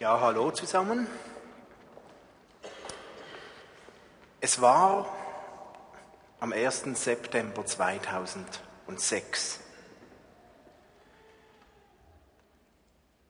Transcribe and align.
Ja, 0.00 0.20
hallo 0.20 0.52
zusammen. 0.52 1.08
Es 4.40 4.60
war 4.60 5.12
am 6.38 6.52
1. 6.52 6.84
September 6.94 7.66
2006. 7.66 9.58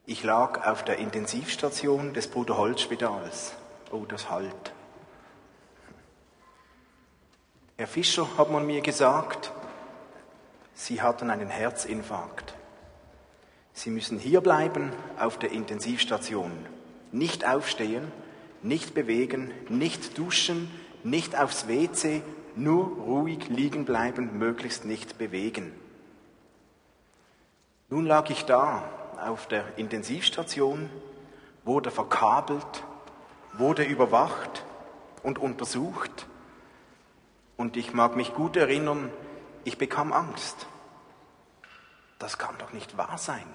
Ich 0.04 0.22
lag 0.22 0.66
auf 0.66 0.84
der 0.84 0.98
Intensivstation 0.98 2.12
des 2.12 2.28
Bruder-Holz-Spitals. 2.28 3.54
Oh, 3.90 4.04
das 4.04 4.28
halt. 4.28 4.74
Herr 7.78 7.86
Fischer 7.86 8.28
hat 8.36 8.50
man 8.50 8.66
mir 8.66 8.82
gesagt, 8.82 9.52
Sie 10.74 11.00
hatten 11.00 11.30
einen 11.30 11.48
Herzinfarkt. 11.48 12.57
Sie 13.78 13.90
müssen 13.90 14.18
hier 14.18 14.40
bleiben 14.40 14.90
auf 15.20 15.38
der 15.38 15.52
Intensivstation. 15.52 16.50
Nicht 17.12 17.46
aufstehen, 17.46 18.10
nicht 18.60 18.92
bewegen, 18.92 19.52
nicht 19.68 20.18
duschen, 20.18 20.68
nicht 21.04 21.38
aufs 21.38 21.68
WC, 21.68 22.22
nur 22.56 22.88
ruhig 22.96 23.48
liegen 23.48 23.84
bleiben, 23.84 24.36
möglichst 24.36 24.84
nicht 24.84 25.16
bewegen. 25.16 25.72
Nun 27.88 28.04
lag 28.04 28.28
ich 28.30 28.46
da 28.46 28.82
auf 29.24 29.46
der 29.46 29.78
Intensivstation, 29.78 30.90
wurde 31.62 31.92
verkabelt, 31.92 32.82
wurde 33.52 33.84
überwacht 33.84 34.64
und 35.22 35.38
untersucht. 35.38 36.26
Und 37.56 37.76
ich 37.76 37.92
mag 37.92 38.16
mich 38.16 38.34
gut 38.34 38.56
erinnern, 38.56 39.12
ich 39.62 39.78
bekam 39.78 40.12
Angst. 40.12 40.66
Das 42.18 42.38
kann 42.38 42.58
doch 42.58 42.72
nicht 42.72 42.96
wahr 42.96 43.18
sein. 43.18 43.46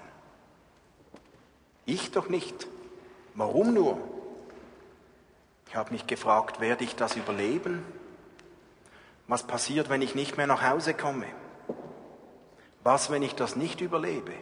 Ich 1.86 2.10
doch 2.10 2.28
nicht. 2.28 2.66
Warum 3.34 3.74
nur? 3.74 3.98
Ich 5.68 5.76
habe 5.76 5.92
mich 5.92 6.06
gefragt, 6.06 6.60
werde 6.60 6.84
ich 6.84 6.94
das 6.96 7.16
überleben? 7.16 7.82
Was 9.26 9.42
passiert, 9.42 9.88
wenn 9.88 10.02
ich 10.02 10.14
nicht 10.14 10.36
mehr 10.36 10.46
nach 10.46 10.62
Hause 10.62 10.94
komme? 10.94 11.26
Was, 12.82 13.10
wenn 13.10 13.22
ich 13.22 13.34
das 13.34 13.56
nicht 13.56 13.80
überlebe? 13.80 14.32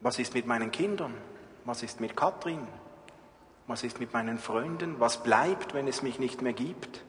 Was 0.00 0.18
ist 0.18 0.34
mit 0.34 0.46
meinen 0.46 0.70
Kindern? 0.70 1.14
Was 1.64 1.82
ist 1.82 2.00
mit 2.00 2.16
Katrin? 2.16 2.66
Was 3.66 3.82
ist 3.82 4.00
mit 4.00 4.12
meinen 4.12 4.38
Freunden? 4.38 5.00
Was 5.00 5.22
bleibt, 5.22 5.74
wenn 5.74 5.88
es 5.88 6.02
mich 6.02 6.18
nicht 6.18 6.42
mehr 6.42 6.52
gibt? 6.52 7.02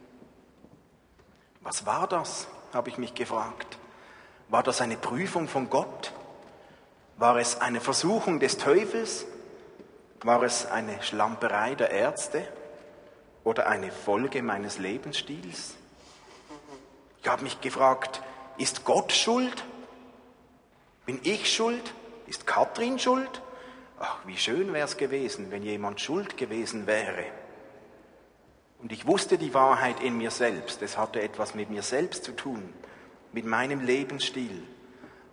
Was 1.61 1.85
war 1.85 2.07
das, 2.07 2.47
habe 2.73 2.89
ich 2.89 2.97
mich 2.97 3.13
gefragt. 3.13 3.77
War 4.49 4.63
das 4.63 4.81
eine 4.81 4.97
Prüfung 4.97 5.47
von 5.47 5.69
Gott? 5.69 6.12
War 7.17 7.37
es 7.37 7.61
eine 7.61 7.79
Versuchung 7.79 8.39
des 8.39 8.57
Teufels? 8.57 9.25
War 10.21 10.41
es 10.43 10.65
eine 10.65 11.01
Schlamperei 11.03 11.75
der 11.75 11.91
Ärzte 11.91 12.47
oder 13.43 13.67
eine 13.67 13.91
Folge 13.91 14.41
meines 14.41 14.79
Lebensstils? 14.79 15.75
Ich 17.21 17.27
habe 17.27 17.43
mich 17.43 17.61
gefragt, 17.61 18.21
ist 18.57 18.83
Gott 18.83 19.11
schuld? 19.11 19.63
Bin 21.05 21.19
ich 21.23 21.53
schuld? 21.53 21.93
Ist 22.27 22.47
Katrin 22.47 22.99
schuld? 22.99 23.41
Ach, 23.99 24.17
wie 24.25 24.37
schön 24.37 24.73
wäre 24.73 24.85
es 24.85 24.97
gewesen, 24.97 25.51
wenn 25.51 25.63
jemand 25.63 26.01
schuld 26.01 26.35
gewesen 26.37 26.87
wäre. 26.87 27.25
Und 28.79 28.91
ich 28.91 29.07
wusste 29.07 29.37
die 29.37 29.53
Wahrheit 29.53 30.01
in 30.01 30.17
mir 30.17 30.31
selbst. 30.31 30.81
Es 30.81 30.97
hatte 30.97 31.21
etwas 31.21 31.55
mit 31.55 31.69
mir 31.69 31.83
selbst 31.83 32.25
zu 32.25 32.33
tun, 32.33 32.73
mit 33.31 33.45
meinem 33.45 33.81
Lebensstil. 33.81 34.63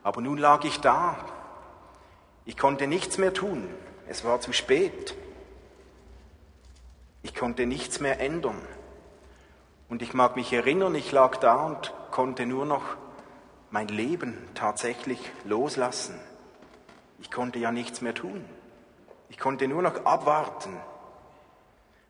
Aber 0.03 0.21
nun 0.21 0.39
lag 0.39 0.63
ich 0.65 0.79
da 0.81 1.17
ich 2.45 2.57
konnte 2.57 2.87
nichts 2.87 3.19
mehr 3.19 3.33
tun. 3.33 3.69
Es 4.09 4.25
war 4.25 4.41
zu 4.41 4.53
spät. 4.53 5.15
Ich 7.23 7.35
konnte 7.35 7.67
nichts 7.67 8.01
mehr 8.01 8.21
ändern. 8.21 8.61
Und 9.89 10.03
ich 10.03 10.15
mag 10.15 10.37
mich 10.37 10.53
erinnern, 10.53 10.95
ich 10.95 11.13
lag 11.13 11.37
da 11.37 11.67
und 11.67 11.93
konnte 12.11 12.47
nur 12.47 12.65
noch 12.65 12.97
mein 13.71 13.89
Leben 13.89 14.39
tatsächlich 14.55 15.21
loslassen. 15.45 16.19
Ich 17.21 17.31
konnte 17.31 17.59
ja 17.59 17.71
nichts 17.71 18.01
mehr 18.01 18.15
tun. 18.15 18.45
Ich 19.29 19.39
konnte 19.39 19.69
nur 19.69 19.83
noch 19.83 20.05
abwarten. 20.05 20.77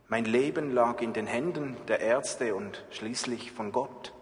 Mein 0.09 0.25
Leben 0.25 0.73
lag 0.73 1.01
in 1.03 1.13
den 1.13 1.27
Händen 1.27 1.77
der 1.87 2.01
Ärzte 2.01 2.55
und 2.55 2.85
schließlich 2.91 3.53
von 3.53 3.73
Gott. 3.73 4.13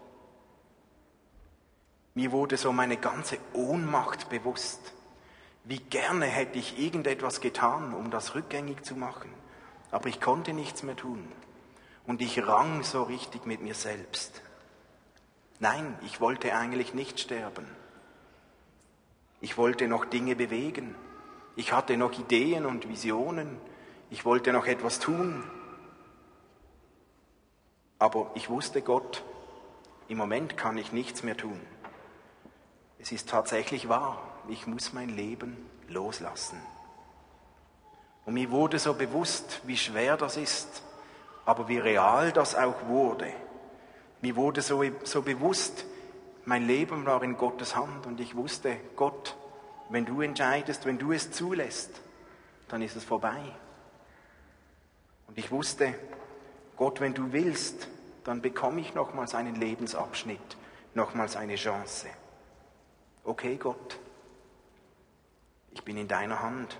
Mir 2.13 2.31
wurde 2.31 2.57
so 2.57 2.71
meine 2.71 2.97
ganze 2.97 3.37
Ohnmacht 3.53 4.29
bewusst. 4.29 4.93
Wie 5.63 5.79
gerne 5.79 6.25
hätte 6.25 6.57
ich 6.57 6.79
irgendetwas 6.79 7.41
getan, 7.41 7.93
um 7.93 8.11
das 8.11 8.35
rückgängig 8.35 8.83
zu 8.83 8.95
machen, 8.95 9.31
aber 9.91 10.07
ich 10.07 10.21
konnte 10.21 10.53
nichts 10.53 10.83
mehr 10.83 10.95
tun. 10.95 11.31
Und 12.07 12.21
ich 12.21 12.45
rang 12.47 12.83
so 12.83 13.03
richtig 13.03 13.45
mit 13.45 13.61
mir 13.61 13.75
selbst. 13.75 14.41
Nein, 15.59 15.97
ich 16.03 16.21
wollte 16.21 16.55
eigentlich 16.55 16.93
nicht 16.93 17.19
sterben. 17.19 17.67
Ich 19.41 19.57
wollte 19.57 19.87
noch 19.87 20.05
Dinge 20.05 20.35
bewegen. 20.35 20.95
Ich 21.55 21.71
hatte 21.71 21.97
noch 21.97 22.17
Ideen 22.17 22.65
und 22.65 22.89
Visionen. 22.89 23.57
Ich 24.09 24.25
wollte 24.25 24.53
noch 24.53 24.65
etwas 24.65 24.99
tun. 24.99 25.43
Aber 27.99 28.31
ich 28.33 28.49
wusste 28.49 28.81
Gott, 28.81 29.23
im 30.07 30.17
Moment 30.17 30.57
kann 30.57 30.77
ich 30.77 30.93
nichts 30.93 31.21
mehr 31.21 31.37
tun. 31.37 31.59
Es 32.97 33.11
ist 33.11 33.29
tatsächlich 33.29 33.87
wahr 33.87 34.28
ich 34.49 34.67
muss 34.67 34.93
mein 34.93 35.09
Leben 35.09 35.57
loslassen. 35.87 36.59
Und 38.25 38.33
mir 38.33 38.51
wurde 38.51 38.79
so 38.79 38.93
bewusst, 38.93 39.61
wie 39.65 39.77
schwer 39.77 40.17
das 40.17 40.37
ist, 40.37 40.83
aber 41.45 41.67
wie 41.67 41.79
real 41.79 42.31
das 42.31 42.55
auch 42.55 42.85
wurde. 42.87 43.31
Mir 44.21 44.35
wurde 44.35 44.61
so, 44.61 44.83
so 45.03 45.21
bewusst, 45.21 45.85
mein 46.45 46.67
Leben 46.67 47.05
war 47.05 47.23
in 47.23 47.37
Gottes 47.37 47.75
Hand 47.75 48.05
und 48.05 48.19
ich 48.19 48.35
wusste, 48.35 48.77
Gott, 48.95 49.35
wenn 49.89 50.05
du 50.05 50.21
entscheidest, 50.21 50.85
wenn 50.85 50.97
du 50.97 51.11
es 51.11 51.31
zulässt, 51.31 52.01
dann 52.67 52.81
ist 52.81 52.95
es 52.95 53.03
vorbei. 53.03 53.41
Und 55.27 55.37
ich 55.37 55.51
wusste, 55.51 55.95
Gott, 56.75 57.01
wenn 57.01 57.13
du 57.13 57.31
willst, 57.31 57.87
dann 58.23 58.41
bekomme 58.41 58.81
ich 58.81 58.93
nochmals 58.93 59.33
einen 59.35 59.55
Lebensabschnitt, 59.55 60.57
nochmals 60.93 61.35
eine 61.35 61.55
Chance. 61.55 62.07
Okay, 63.23 63.57
Gott, 63.57 63.99
ich 65.79 65.85
bin 65.85 65.95
in 65.95 66.09
deiner 66.09 66.41
Hand. 66.41 66.77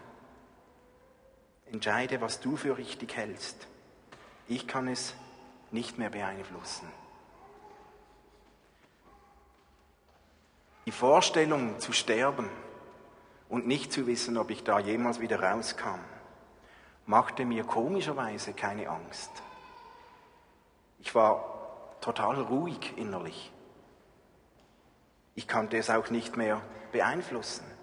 Entscheide, 1.72 2.20
was 2.20 2.42
du 2.42 2.58
für 2.58 2.78
richtig 2.78 3.16
hältst. 3.16 3.68
Ich 4.50 4.68
kann 4.68 4.90
es 4.90 5.16
nicht 5.72 5.98
mehr 5.98 6.10
beeinflussen. 6.10 6.86
Die 10.86 10.92
Vorstellung 10.92 11.80
zu 11.80 11.94
sterben 11.94 12.50
und 13.48 13.68
nicht 13.68 13.94
zu 13.94 14.06
wissen, 14.06 14.38
ob 14.38 14.50
ich 14.50 14.66
da 14.66 14.80
jemals 14.80 15.22
wieder 15.22 15.42
rauskam, 15.42 16.02
machte 17.06 17.46
mir 17.46 17.64
komischerweise 17.64 18.52
keine 18.52 18.90
Angst. 18.90 19.32
Ich 21.00 21.16
war 21.16 21.96
total 22.02 22.42
ruhig 22.42 22.98
innerlich. 22.98 23.50
Ich 25.36 25.48
konnte 25.48 25.78
es 25.78 25.90
auch 25.90 26.10
nicht 26.10 26.36
mehr 26.36 26.62
beeinflussen. 26.92 27.79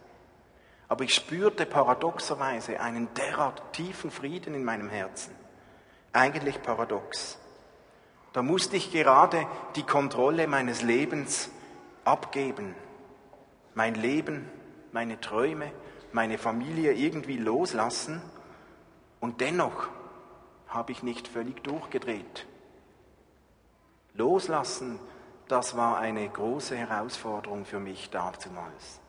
Aber 0.88 1.04
ich 1.04 1.14
spürte 1.14 1.66
paradoxerweise 1.66 2.80
einen 2.80 3.12
derart 3.14 3.72
tiefen 3.72 4.10
Frieden 4.10 4.54
in 4.54 4.64
meinem 4.64 4.88
Herzen. 4.88 5.34
Eigentlich 6.12 6.62
paradox. 6.62 7.38
Da 8.32 8.42
musste 8.42 8.76
ich 8.76 8.92
gerade 8.92 9.46
die 9.74 9.82
Kontrolle 9.82 10.46
meines 10.46 10.82
Lebens 10.82 11.50
abgeben. 12.04 12.74
Mein 13.74 13.94
Leben, 13.94 14.48
meine 14.92 15.20
Träume, 15.20 15.72
meine 16.12 16.38
Familie 16.38 16.92
irgendwie 16.92 17.36
loslassen. 17.36 18.22
Und 19.20 19.40
dennoch 19.40 19.88
habe 20.68 20.92
ich 20.92 21.02
nicht 21.02 21.28
völlig 21.28 21.62
durchgedreht. 21.64 22.46
Loslassen, 24.14 24.98
das 25.48 25.76
war 25.76 25.98
eine 25.98 26.28
große 26.28 26.76
Herausforderung 26.76 27.64
für 27.64 27.80
mich 27.80 28.10
damals. 28.10 29.00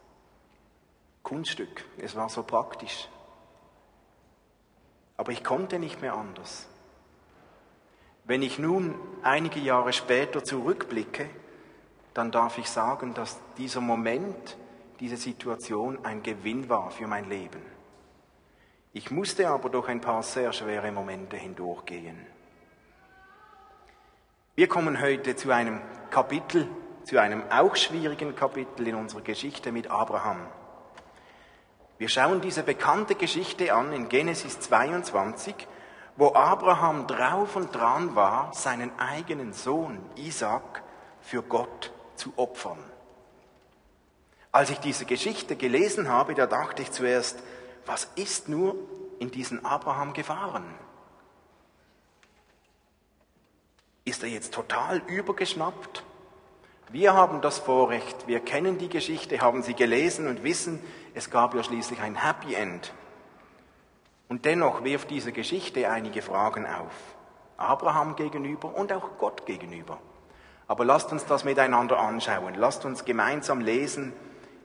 Kunststück. 1.28 1.84
Es 1.98 2.16
war 2.16 2.30
so 2.30 2.42
praktisch. 2.42 3.10
Aber 5.18 5.34
ich 5.34 5.44
konnte 5.44 5.78
nicht 5.78 6.02
mehr 6.02 6.14
anders. 6.14 6.70
Wenn 8.24 8.42
ich 8.42 8.60
nun 8.60 8.96
einige 9.24 9.60
Jahre 9.60 9.92
später 9.92 10.42
zurückblicke, 10.42 11.30
dann 12.14 12.32
darf 12.32 12.58
ich 12.58 12.70
sagen, 12.70 13.14
dass 13.14 13.42
dieser 13.58 13.82
Moment, 13.82 14.56
diese 15.02 15.18
Situation 15.18 16.00
ein 16.06 16.24
Gewinn 16.24 16.70
war 16.70 16.92
für 16.92 17.08
mein 17.08 17.28
Leben. 17.28 17.62
Ich 18.94 19.12
musste 19.12 19.50
aber 19.50 19.70
durch 19.70 19.90
ein 19.90 20.00
paar 20.00 20.24
sehr 20.24 20.54
schwere 20.54 20.94
Momente 20.94 21.36
hindurchgehen. 21.36 22.26
Wir 24.56 24.70
kommen 24.70 25.02
heute 25.02 25.36
zu 25.36 25.52
einem 25.52 25.82
Kapitel, 26.10 26.70
zu 27.04 27.20
einem 27.20 27.44
auch 27.52 27.76
schwierigen 27.76 28.34
Kapitel 28.34 28.88
in 28.88 28.96
unserer 28.96 29.22
Geschichte 29.22 29.74
mit 29.74 29.92
Abraham. 29.92 30.48
Wir 31.98 32.10
schauen 32.10 32.42
diese 32.42 32.64
bekannte 32.64 33.16
Geschichte 33.16 33.74
an 33.74 33.92
in 33.92 34.08
Genesis 34.08 34.60
22, 34.60 35.56
wo 36.16 36.34
Abraham 36.34 37.08
drauf 37.08 37.56
und 37.56 37.74
dran 37.74 38.16
war, 38.16 38.54
seinen 38.54 38.98
eigenen 39.00 39.54
Sohn 39.54 40.00
Isaac 40.16 40.84
für 41.22 41.42
Gott 41.42 41.92
zu 42.16 42.34
opfern. 42.36 42.80
Als 44.52 44.70
ich 44.70 44.80
diese 44.80 45.06
Geschichte 45.06 45.56
gelesen 45.56 46.10
habe, 46.10 46.34
da 46.34 46.48
dachte 46.48 46.82
ich 46.82 46.92
zuerst, 46.92 47.40
was 47.86 48.06
ist 48.16 48.50
nur 48.50 48.76
in 49.20 49.32
diesen 49.32 49.66
Abraham 49.66 50.14
gefahren? 50.14 50.66
Ist 54.06 54.24
er 54.24 54.30
jetzt 54.30 54.54
total 54.54 55.00
übergeschnappt? 55.08 56.04
Wir 56.90 57.14
haben 57.14 57.42
das 57.42 57.60
Vorrecht, 57.60 58.28
wir 58.28 58.40
kennen 58.40 58.78
die 58.78 58.88
Geschichte, 58.88 59.42
haben 59.42 59.62
sie 59.62 59.74
gelesen 59.74 60.28
und 60.28 60.44
wissen, 60.44 60.82
es 61.14 61.30
gab 61.30 61.54
ja 61.54 61.64
schließlich 61.64 62.00
ein 62.00 62.16
Happy 62.16 62.56
End. 62.56 62.94
Und 64.30 64.46
dennoch 64.46 64.84
wirft 64.84 65.10
diese 65.10 65.32
Geschichte 65.32 65.90
einige 65.90 66.22
Fragen 66.22 66.66
auf. 66.66 66.92
Abraham 67.58 68.16
gegenüber 68.16 68.74
und 68.76 68.94
auch 68.94 69.18
Gott 69.18 69.46
gegenüber. 69.46 70.00
Aber 70.68 70.86
lasst 70.86 71.12
uns 71.12 71.26
das 71.26 71.44
miteinander 71.44 72.00
anschauen. 72.00 72.56
Lasst 72.56 72.86
uns 72.86 73.04
gemeinsam 73.04 73.62
lesen 73.62 74.14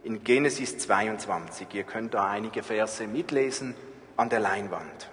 in 0.03 0.23
Genesis 0.25 0.79
22. 0.79 1.69
Ihr 1.75 1.85
könnt 1.85 2.15
da 2.15 2.27
einige 2.27 2.63
Verse 2.63 3.07
mitlesen 3.07 3.75
an 4.17 4.29
der 4.29 4.41
Leinwand. 4.41 5.11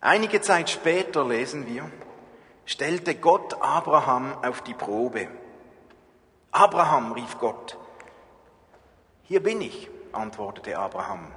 Einige 0.00 0.40
Zeit 0.40 0.70
später 0.70 1.26
lesen 1.26 1.66
wir, 1.66 1.90
stellte 2.68 3.14
Gott 3.14 3.62
Abraham 3.62 4.36
auf 4.44 4.60
die 4.60 4.74
Probe. 4.74 5.28
Abraham, 6.52 7.12
rief 7.12 7.38
Gott. 7.38 7.78
Hier 9.22 9.42
bin 9.42 9.62
ich, 9.62 9.88
antwortete 10.12 10.78
Abraham. 10.78 11.32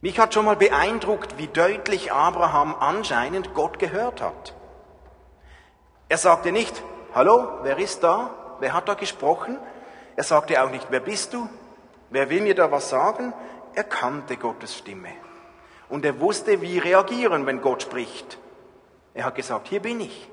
Mich 0.00 0.20
hat 0.20 0.32
schon 0.32 0.44
mal 0.44 0.54
beeindruckt, 0.54 1.38
wie 1.38 1.48
deutlich 1.48 2.12
Abraham 2.12 2.72
anscheinend 2.78 3.52
Gott 3.52 3.80
gehört 3.80 4.22
hat. 4.22 4.54
Er 6.08 6.18
sagte 6.18 6.52
nicht, 6.52 6.80
hallo, 7.12 7.48
wer 7.62 7.78
ist 7.78 8.04
da? 8.04 8.30
Wer 8.60 8.74
hat 8.74 8.88
da 8.88 8.94
gesprochen? 8.94 9.58
Er 10.14 10.24
sagte 10.24 10.62
auch 10.62 10.70
nicht, 10.70 10.86
wer 10.90 11.00
bist 11.00 11.34
du? 11.34 11.48
Wer 12.10 12.30
will 12.30 12.42
mir 12.42 12.54
da 12.54 12.70
was 12.70 12.90
sagen? 12.90 13.32
Er 13.74 13.84
kannte 13.84 14.36
Gottes 14.36 14.78
Stimme. 14.78 15.10
Und 15.88 16.04
er 16.04 16.20
wusste, 16.20 16.62
wie 16.62 16.78
reagieren, 16.78 17.44
wenn 17.46 17.60
Gott 17.60 17.82
spricht. 17.82 18.38
Er 19.14 19.24
hat 19.24 19.34
gesagt, 19.34 19.68
hier 19.68 19.80
bin 19.80 20.00
ich. 20.00 20.28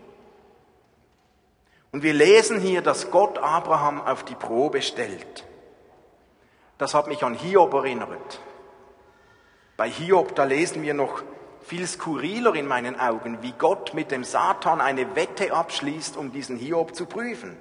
Und 1.92 2.04
wir 2.04 2.14
lesen 2.14 2.60
hier, 2.60 2.82
dass 2.82 3.12
Gott 3.12 3.38
Abraham 3.38 4.02
auf 4.02 4.24
die 4.24 4.36
Probe 4.36 4.82
stellt. 4.82 5.46
Das 6.78 6.94
hat 6.94 7.08
mich 7.08 7.24
an 7.24 7.34
Hiob 7.34 7.74
erinnert. 7.74 8.40
Bei 9.78 9.90
Hiob, 9.90 10.36
da 10.36 10.44
lesen 10.44 10.84
wir 10.84 10.94
noch 10.94 11.24
viel 11.62 11.86
skurriler 11.88 12.56
in 12.56 12.68
meinen 12.68 13.00
Augen, 13.00 13.42
wie 13.42 13.52
Gott 13.52 13.94
mit 13.94 14.12
dem 14.12 14.24
Satan 14.24 14.80
eine 14.80 15.16
Wette 15.16 15.54
abschließt, 15.54 16.18
um 16.18 16.32
diesen 16.32 16.58
Hiob 16.58 16.96
zu 16.96 17.06
prüfen. 17.06 17.58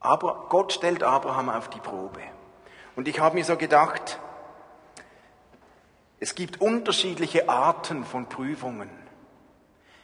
Aber 0.00 0.46
Gott 0.48 0.72
stellt 0.72 1.02
Abraham 1.02 1.50
auf 1.50 1.68
die 1.68 1.80
Probe. 1.80 2.20
Und 2.96 3.08
ich 3.08 3.20
habe 3.20 3.36
mir 3.36 3.44
so 3.44 3.56
gedacht, 3.56 4.18
es 6.20 6.34
gibt 6.34 6.60
unterschiedliche 6.60 7.48
Arten 7.48 8.04
von 8.04 8.28
Prüfungen. 8.28 8.90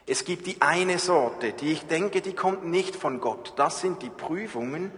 Es 0.06 0.24
gibt 0.24 0.46
die 0.46 0.62
eine 0.62 0.98
Sorte, 0.98 1.52
die 1.52 1.72
ich 1.72 1.86
denke, 1.86 2.22
die 2.22 2.32
kommt 2.32 2.64
nicht 2.64 2.96
von 2.96 3.20
Gott. 3.20 3.52
Das 3.56 3.82
sind 3.82 4.02
die 4.02 4.08
Prüfungen, 4.08 4.90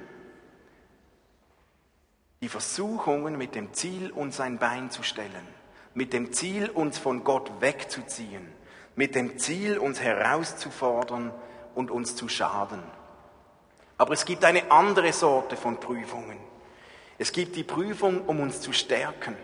die 2.40 2.48
Versuchungen 2.48 3.36
mit 3.36 3.56
dem 3.56 3.72
Ziel, 3.74 4.12
uns 4.12 4.38
ein 4.38 4.58
Bein 4.58 4.92
zu 4.92 5.02
stellen, 5.02 5.48
mit 5.92 6.12
dem 6.12 6.32
Ziel, 6.32 6.70
uns 6.70 6.98
von 6.98 7.24
Gott 7.24 7.50
wegzuziehen, 7.60 8.46
mit 8.94 9.16
dem 9.16 9.38
Ziel, 9.38 9.78
uns 9.78 10.00
herauszufordern 10.00 11.32
und 11.74 11.90
uns 11.90 12.14
zu 12.14 12.28
schaden. 12.28 12.82
Aber 13.96 14.12
es 14.12 14.24
gibt 14.24 14.44
eine 14.44 14.70
andere 14.70 15.12
Sorte 15.12 15.56
von 15.56 15.80
Prüfungen. 15.80 16.38
Es 17.16 17.32
gibt 17.32 17.56
die 17.56 17.64
Prüfung, 17.64 18.22
um 18.26 18.38
uns 18.38 18.60
zu 18.60 18.72
stärken, 18.72 19.34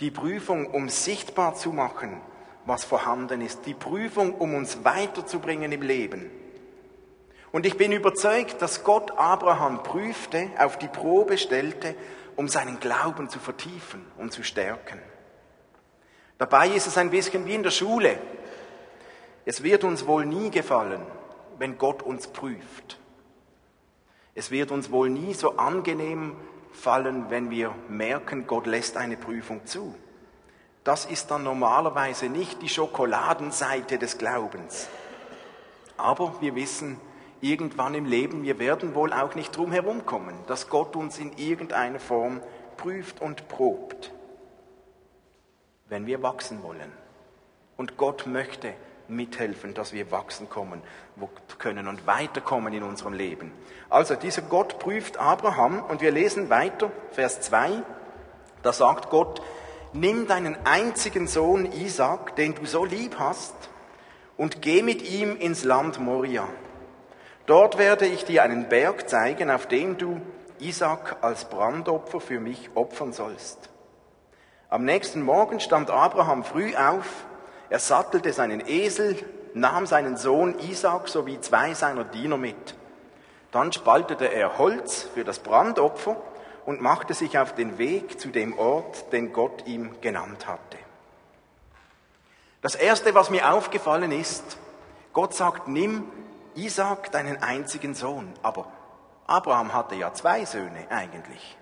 die 0.00 0.10
Prüfung, 0.10 0.66
um 0.66 0.88
sichtbar 0.88 1.54
zu 1.54 1.72
machen, 1.72 2.20
was 2.64 2.84
vorhanden 2.84 3.40
ist, 3.40 3.66
die 3.66 3.74
Prüfung, 3.74 4.34
um 4.34 4.54
uns 4.54 4.84
weiterzubringen 4.84 5.72
im 5.72 5.82
Leben. 5.82 6.30
Und 7.50 7.66
ich 7.66 7.76
bin 7.76 7.92
überzeugt, 7.92 8.62
dass 8.62 8.82
Gott 8.82 9.10
Abraham 9.12 9.82
prüfte, 9.82 10.48
auf 10.58 10.78
die 10.78 10.88
Probe 10.88 11.36
stellte, 11.36 11.94
um 12.36 12.48
seinen 12.48 12.80
Glauben 12.80 13.28
zu 13.28 13.38
vertiefen 13.38 14.04
und 14.16 14.32
zu 14.32 14.42
stärken. 14.42 14.98
Dabei 16.38 16.68
ist 16.68 16.86
es 16.86 16.96
ein 16.96 17.10
bisschen 17.10 17.46
wie 17.46 17.54
in 17.54 17.62
der 17.62 17.70
Schule. 17.70 18.18
Es 19.44 19.62
wird 19.62 19.84
uns 19.84 20.06
wohl 20.06 20.24
nie 20.24 20.50
gefallen, 20.50 21.02
wenn 21.58 21.78
Gott 21.78 22.02
uns 22.02 22.26
prüft. 22.26 22.98
Es 24.34 24.50
wird 24.50 24.70
uns 24.70 24.90
wohl 24.90 25.10
nie 25.10 25.34
so 25.34 25.56
angenehm 25.56 26.36
fallen, 26.72 27.30
wenn 27.30 27.50
wir 27.50 27.74
merken, 27.88 28.46
Gott 28.46 28.66
lässt 28.66 28.96
eine 28.96 29.16
Prüfung 29.16 29.66
zu. 29.66 29.94
Das 30.84 31.04
ist 31.04 31.30
dann 31.30 31.44
normalerweise 31.44 32.28
nicht 32.28 32.60
die 32.62 32.68
Schokoladenseite 32.68 33.98
des 33.98 34.18
Glaubens. 34.18 34.88
Aber 35.96 36.34
wir 36.40 36.56
wissen, 36.56 37.00
irgendwann 37.40 37.94
im 37.94 38.06
Leben, 38.06 38.42
wir 38.42 38.58
werden 38.58 38.94
wohl 38.94 39.12
auch 39.12 39.34
nicht 39.34 39.56
drum 39.56 39.70
herumkommen, 39.70 40.34
dass 40.46 40.68
Gott 40.68 40.96
uns 40.96 41.18
in 41.18 41.36
irgendeiner 41.36 42.00
Form 42.00 42.40
prüft 42.76 43.20
und 43.20 43.48
probt, 43.48 44.12
wenn 45.88 46.06
wir 46.06 46.22
wachsen 46.22 46.62
wollen. 46.62 46.92
Und 47.76 47.96
Gott 47.96 48.26
möchte 48.26 48.74
mithelfen, 49.08 49.74
dass 49.74 49.92
wir 49.92 50.10
wachsen 50.10 50.48
kommen, 50.48 50.82
können 51.58 51.86
und 51.86 52.06
weiterkommen 52.06 52.72
in 52.72 52.82
unserem 52.82 53.12
Leben. 53.12 53.52
Also 53.88 54.14
dieser 54.14 54.42
Gott 54.42 54.78
prüft 54.78 55.16
Abraham 55.16 55.82
und 55.82 56.00
wir 56.00 56.10
lesen 56.10 56.50
weiter, 56.50 56.90
Vers 57.12 57.40
2, 57.42 57.82
da 58.62 58.72
sagt 58.72 59.10
Gott, 59.10 59.42
nimm 59.92 60.26
deinen 60.26 60.56
einzigen 60.64 61.26
Sohn 61.26 61.70
Isaac, 61.70 62.36
den 62.36 62.54
du 62.54 62.66
so 62.66 62.84
lieb 62.84 63.16
hast, 63.18 63.54
und 64.36 64.62
geh 64.62 64.82
mit 64.82 65.02
ihm 65.02 65.36
ins 65.36 65.62
Land 65.62 66.00
Moria 66.00 66.48
Dort 67.46 67.76
werde 67.76 68.06
ich 68.06 68.24
dir 68.24 68.44
einen 68.44 68.68
Berg 68.68 69.08
zeigen, 69.08 69.50
auf 69.50 69.66
dem 69.66 69.98
du 69.98 70.20
Isaac 70.60 71.16
als 71.22 71.46
Brandopfer 71.46 72.20
für 72.20 72.38
mich 72.38 72.70
opfern 72.74 73.12
sollst. 73.12 73.68
Am 74.68 74.84
nächsten 74.84 75.22
Morgen 75.22 75.58
stand 75.58 75.90
Abraham 75.90 76.44
früh 76.44 76.76
auf, 76.76 77.26
er 77.68 77.80
sattelte 77.80 78.32
seinen 78.32 78.66
Esel, 78.66 79.16
nahm 79.54 79.86
seinen 79.86 80.16
Sohn 80.16 80.58
Isaac 80.58 81.08
sowie 81.08 81.40
zwei 81.40 81.74
seiner 81.74 82.04
Diener 82.04 82.36
mit. 82.36 82.74
Dann 83.50 83.72
spaltete 83.72 84.26
er 84.26 84.58
Holz 84.58 85.02
für 85.14 85.24
das 85.24 85.38
Brandopfer 85.38 86.16
und 86.64 86.80
machte 86.80 87.14
sich 87.14 87.38
auf 87.38 87.54
den 87.54 87.78
Weg 87.78 88.20
zu 88.20 88.28
dem 88.28 88.58
Ort, 88.58 89.12
den 89.12 89.32
Gott 89.32 89.66
ihm 89.66 90.00
genannt 90.00 90.46
hatte. 90.46 90.78
Das 92.62 92.74
Erste, 92.74 93.14
was 93.14 93.28
mir 93.28 93.52
aufgefallen 93.52 94.12
ist, 94.12 94.56
Gott 95.12 95.34
sagt, 95.34 95.68
nimm 95.68 96.04
Isaac 96.54 97.10
deinen 97.10 97.42
einzigen 97.42 97.94
Sohn. 97.94 98.32
Aber 98.42 98.66
Abraham 99.26 99.74
hatte 99.74 99.94
ja 99.96 100.12
zwei 100.14 100.44
Söhne 100.44 100.86
eigentlich. 100.90 101.56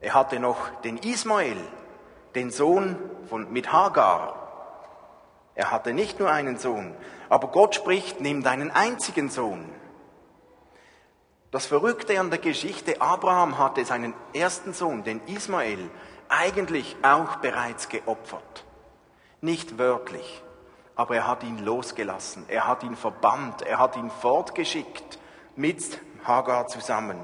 Er 0.00 0.14
hatte 0.14 0.38
noch 0.38 0.70
den 0.82 0.98
Ismael, 0.98 1.56
den 2.34 2.50
Sohn 2.50 2.96
von, 3.28 3.52
mit 3.52 3.72
Hagar. 3.72 4.45
Er 5.56 5.70
hatte 5.70 5.94
nicht 5.94 6.20
nur 6.20 6.30
einen 6.30 6.58
Sohn, 6.58 6.94
aber 7.30 7.48
Gott 7.48 7.74
spricht, 7.74 8.20
nimm 8.20 8.42
deinen 8.42 8.70
einzigen 8.70 9.30
Sohn. 9.30 9.64
Das 11.50 11.64
Verrückte 11.64 12.20
an 12.20 12.28
der 12.28 12.38
Geschichte, 12.38 13.00
Abraham 13.00 13.56
hatte 13.56 13.82
seinen 13.86 14.12
ersten 14.34 14.74
Sohn, 14.74 15.02
den 15.02 15.22
Ismael, 15.26 15.90
eigentlich 16.28 16.94
auch 17.02 17.36
bereits 17.36 17.88
geopfert. 17.88 18.66
Nicht 19.40 19.78
wörtlich, 19.78 20.42
aber 20.94 21.16
er 21.16 21.26
hat 21.26 21.42
ihn 21.42 21.64
losgelassen, 21.64 22.44
er 22.48 22.66
hat 22.66 22.82
ihn 22.82 22.94
verbannt, 22.94 23.62
er 23.62 23.78
hat 23.78 23.96
ihn 23.96 24.10
fortgeschickt 24.10 25.18
mit 25.54 26.00
Hagar 26.24 26.66
zusammen. 26.66 27.18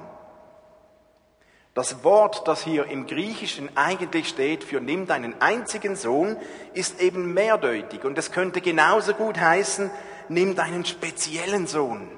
Das 1.75 2.05
Wort, 2.05 2.47
das 2.49 2.63
hier 2.63 2.85
im 2.89 3.07
Griechischen 3.07 3.75
eigentlich 3.79 4.29
steht 4.29 4.63
für 4.63 4.83
nimm 4.83 5.07
deinen 5.07 5.41
einzigen 5.41 5.97
Sohn, 5.97 6.37
ist 6.75 7.01
eben 7.01 7.33
mehrdeutig 7.33 8.05
und 8.05 8.19
es 8.19 8.31
könnte 8.31 8.61
genauso 8.61 9.15
gut 9.15 9.41
heißen, 9.41 9.91
nimm 10.29 10.55
deinen 10.55 10.85
speziellen 10.85 11.67
Sohn, 11.67 12.11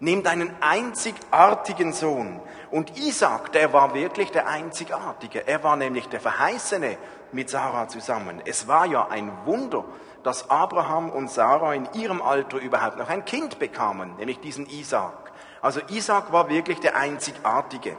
nimm 0.00 0.22
deinen 0.22 0.50
einzigartigen 0.62 1.92
Sohn. 1.92 2.40
Und 2.70 2.96
Isaac, 2.96 3.52
der 3.52 3.74
war 3.74 3.92
wirklich 3.92 4.30
der 4.30 4.48
einzigartige, 4.48 5.46
er 5.46 5.62
war 5.62 5.76
nämlich 5.76 6.08
der 6.08 6.20
Verheißene 6.20 6.96
mit 7.30 7.50
Sarah 7.50 7.88
zusammen. 7.88 8.40
Es 8.46 8.68
war 8.68 8.86
ja 8.86 9.08
ein 9.08 9.30
Wunder, 9.44 9.84
dass 10.22 10.48
Abraham 10.48 11.10
und 11.10 11.30
Sarah 11.30 11.74
in 11.74 11.86
ihrem 11.92 12.22
Alter 12.22 12.56
überhaupt 12.56 12.96
noch 12.96 13.10
ein 13.10 13.26
Kind 13.26 13.58
bekamen, 13.58 14.16
nämlich 14.16 14.40
diesen 14.40 14.64
Isaac. 14.64 15.30
Also 15.60 15.82
Isaac 15.90 16.32
war 16.32 16.48
wirklich 16.48 16.80
der 16.80 16.96
Einzigartige. 16.96 17.98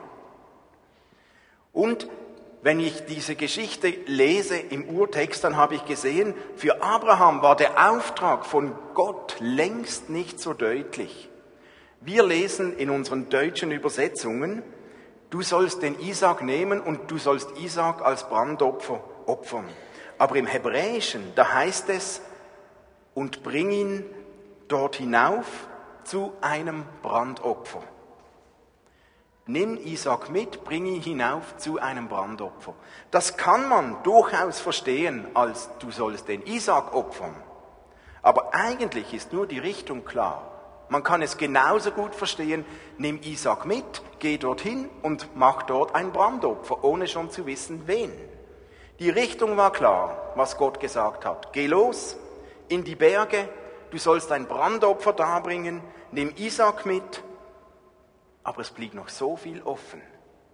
Und 1.75 2.07
wenn 2.63 2.79
ich 2.79 3.05
diese 3.05 3.35
Geschichte 3.35 3.89
lese 4.07 4.57
im 4.57 4.89
Urtext, 4.89 5.43
dann 5.43 5.57
habe 5.57 5.75
ich 5.75 5.85
gesehen, 5.85 6.33
für 6.55 6.81
Abraham 6.81 7.43
war 7.43 7.55
der 7.55 7.91
Auftrag 7.91 8.45
von 8.45 8.73
Gott 8.95 9.35
längst 9.39 10.09
nicht 10.09 10.39
so 10.39 10.53
deutlich. 10.53 11.29
Wir 11.99 12.25
lesen 12.25 12.75
in 12.77 12.89
unseren 12.89 13.29
deutschen 13.29 13.71
Übersetzungen, 13.71 14.63
du 15.29 15.41
sollst 15.41 15.83
den 15.83 15.99
Isaac 15.99 16.41
nehmen 16.41 16.79
und 16.79 17.11
du 17.11 17.17
sollst 17.17 17.49
Isaac 17.59 18.01
als 18.01 18.27
Brandopfer 18.29 19.03
opfern. 19.25 19.65
Aber 20.17 20.37
im 20.37 20.47
Hebräischen, 20.47 21.33
da 21.35 21.53
heißt 21.53 21.89
es, 21.89 22.21
und 23.13 23.43
bring 23.43 23.71
ihn 23.71 24.05
dort 24.69 24.95
hinauf 24.95 25.67
zu 26.05 26.31
einem 26.39 26.85
Brandopfer. 27.01 27.83
Nimm 29.47 29.77
Isaac 29.77 30.31
mit, 30.31 30.63
bring 30.63 30.87
ihn 30.87 31.01
hinauf 31.01 31.57
zu 31.57 31.79
einem 31.79 32.07
Brandopfer. 32.07 32.73
Das 33.11 33.37
kann 33.37 33.69
man 33.69 34.01
durchaus 34.01 34.59
verstehen, 34.59 35.27
als 35.35 35.69
du 35.77 35.91
sollst 35.91 36.27
den 36.27 36.41
Isaac 36.47 36.95
opfern. 36.95 37.35
Aber 38.23 38.55
eigentlich 38.55 39.13
ist 39.13 39.33
nur 39.33 39.45
die 39.45 39.59
Richtung 39.59 40.03
klar. 40.03 40.51
Man 40.89 41.03
kann 41.03 41.21
es 41.21 41.37
genauso 41.37 41.91
gut 41.91 42.15
verstehen, 42.15 42.65
nimm 42.97 43.19
Isaac 43.21 43.67
mit, 43.67 44.01
geh 44.17 44.39
dorthin 44.39 44.89
und 45.03 45.29
mach 45.35 45.63
dort 45.63 45.93
ein 45.93 46.11
Brandopfer, 46.11 46.83
ohne 46.83 47.07
schon 47.07 47.29
zu 47.29 47.45
wissen, 47.45 47.83
wen. 47.85 48.11
Die 48.97 49.11
Richtung 49.11 49.57
war 49.57 49.71
klar, 49.71 50.31
was 50.35 50.57
Gott 50.57 50.79
gesagt 50.79 51.23
hat. 51.23 51.53
Geh 51.53 51.67
los 51.67 52.17
in 52.67 52.83
die 52.83 52.95
Berge, 52.95 53.47
du 53.91 53.99
sollst 53.99 54.31
ein 54.31 54.47
Brandopfer 54.47 55.13
darbringen, 55.13 55.81
nimm 56.11 56.33
Isaac 56.35 56.87
mit, 56.87 57.23
aber 58.45 58.61
es 58.61 58.69
blieb 58.69 58.93
noch 58.93 59.09
so 59.09 59.35
viel 59.35 59.61
offen. 59.63 60.01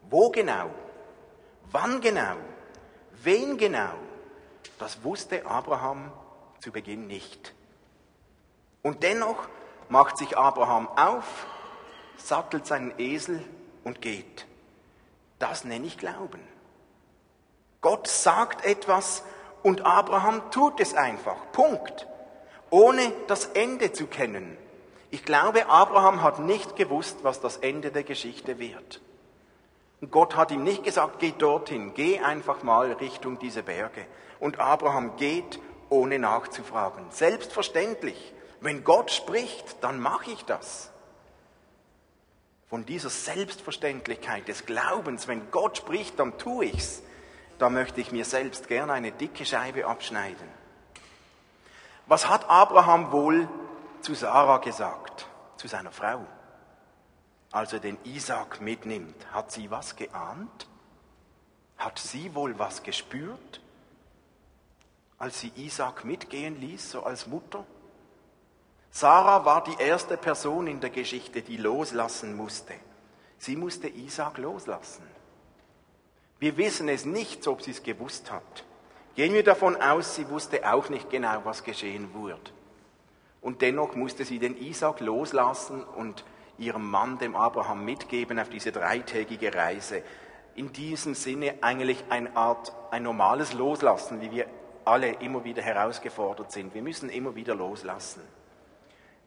Wo 0.09 0.31
genau? 0.31 0.71
Wann 1.69 2.01
genau? 2.01 2.37
Wen 3.21 3.57
genau? 3.57 3.93
Das 4.79 5.03
wusste 5.03 5.45
Abraham 5.45 6.11
zu 6.59 6.71
Beginn 6.71 7.05
nicht. 7.05 7.53
Und 8.81 9.03
dennoch 9.03 9.47
macht 9.89 10.17
sich 10.17 10.37
Abraham 10.37 10.87
auf, 10.87 11.45
sattelt 12.17 12.65
seinen 12.65 12.97
Esel 12.97 13.43
und 13.83 14.01
geht. 14.01 14.47
Das 15.37 15.65
nenne 15.65 15.85
ich 15.85 15.97
Glauben. 15.97 16.41
Gott 17.81 18.07
sagt 18.07 18.63
etwas 18.63 19.23
und 19.63 19.85
Abraham 19.85 20.49
tut 20.49 20.79
es 20.79 20.93
einfach. 20.93 21.51
Punkt. 21.51 22.07
Ohne 22.69 23.11
das 23.27 23.47
Ende 23.47 23.91
zu 23.91 24.07
kennen. 24.07 24.57
Ich 25.11 25.25
glaube, 25.25 25.67
Abraham 25.67 26.23
hat 26.23 26.39
nicht 26.39 26.77
gewusst, 26.77 27.19
was 27.23 27.41
das 27.41 27.57
Ende 27.57 27.91
der 27.91 28.03
Geschichte 28.03 28.59
wird. 28.59 29.01
Und 29.99 30.09
Gott 30.09 30.35
hat 30.37 30.51
ihm 30.51 30.63
nicht 30.63 30.83
gesagt, 30.83 31.19
geh 31.19 31.33
dorthin, 31.37 31.93
geh 31.93 32.19
einfach 32.19 32.63
mal 32.63 32.93
Richtung 32.93 33.37
diese 33.37 33.61
Berge. 33.61 34.05
Und 34.39 34.59
Abraham 34.59 35.17
geht, 35.17 35.59
ohne 35.89 36.17
nachzufragen. 36.17 37.05
Selbstverständlich. 37.11 38.33
Wenn 38.61 38.83
Gott 38.83 39.11
spricht, 39.11 39.83
dann 39.83 39.99
mache 39.99 40.31
ich 40.31 40.45
das. 40.45 40.91
Von 42.69 42.85
dieser 42.85 43.09
Selbstverständlichkeit 43.09 44.47
des 44.47 44.65
Glaubens, 44.65 45.27
wenn 45.27 45.51
Gott 45.51 45.77
spricht, 45.77 46.17
dann 46.19 46.37
tue 46.37 46.65
ich's. 46.65 47.03
Da 47.59 47.69
möchte 47.69 47.99
ich 47.99 48.13
mir 48.13 48.23
selbst 48.23 48.69
gerne 48.69 48.93
eine 48.93 49.11
dicke 49.11 49.45
Scheibe 49.45 49.85
abschneiden. 49.85 50.47
Was 52.07 52.29
hat 52.29 52.49
Abraham 52.49 53.11
wohl 53.11 53.49
zu 54.01 54.13
Sarah 54.13 54.57
gesagt, 54.57 55.27
zu 55.57 55.67
seiner 55.67 55.91
Frau, 55.91 56.25
als 57.51 57.73
er 57.73 57.79
den 57.79 57.97
Isaac 58.03 58.61
mitnimmt, 58.61 59.33
hat 59.33 59.51
sie 59.51 59.69
was 59.69 59.95
geahnt? 59.95 60.67
Hat 61.77 61.99
sie 61.99 62.33
wohl 62.35 62.57
was 62.59 62.83
gespürt, 62.83 63.61
als 65.17 65.39
sie 65.39 65.51
Isaac 65.55 66.05
mitgehen 66.05 66.59
ließ, 66.59 66.91
so 66.91 67.03
als 67.03 67.27
Mutter? 67.27 67.65
Sarah 68.91 69.45
war 69.45 69.63
die 69.63 69.81
erste 69.81 70.17
Person 70.17 70.67
in 70.67 70.79
der 70.79 70.89
Geschichte, 70.89 71.41
die 71.41 71.57
loslassen 71.57 72.35
musste. 72.35 72.73
Sie 73.37 73.55
musste 73.55 73.87
Isaac 73.87 74.37
loslassen. 74.37 75.03
Wir 76.39 76.57
wissen 76.57 76.89
es 76.89 77.05
nicht, 77.05 77.47
ob 77.47 77.61
sie 77.61 77.71
es 77.71 77.83
gewusst 77.83 78.31
hat. 78.31 78.65
Gehen 79.15 79.33
wir 79.33 79.43
davon 79.43 79.75
aus, 79.81 80.15
sie 80.15 80.29
wusste 80.29 80.71
auch 80.71 80.89
nicht 80.89 81.09
genau, 81.09 81.41
was 81.43 81.63
geschehen 81.63 82.13
wurde. 82.13 82.51
Und 83.41 83.61
dennoch 83.61 83.95
musste 83.95 84.23
sie 84.23 84.39
den 84.39 84.55
Isaac 84.55 84.99
loslassen 84.99 85.83
und 85.83 86.23
ihrem 86.57 86.89
Mann, 86.89 87.17
dem 87.17 87.35
Abraham, 87.35 87.83
mitgeben 87.83 88.39
auf 88.39 88.49
diese 88.49 88.71
dreitägige 88.71 89.53
Reise. 89.53 90.03
In 90.55 90.71
diesem 90.71 91.15
Sinne 91.15 91.55
eigentlich 91.61 92.03
eine 92.09 92.35
Art, 92.35 92.71
ein 92.91 93.03
normales 93.03 93.53
Loslassen, 93.53 94.21
wie 94.21 94.31
wir 94.31 94.45
alle 94.85 95.13
immer 95.13 95.43
wieder 95.43 95.61
herausgefordert 95.61 96.51
sind. 96.51 96.73
Wir 96.73 96.81
müssen 96.81 97.09
immer 97.09 97.35
wieder 97.35 97.55
loslassen. 97.55 98.21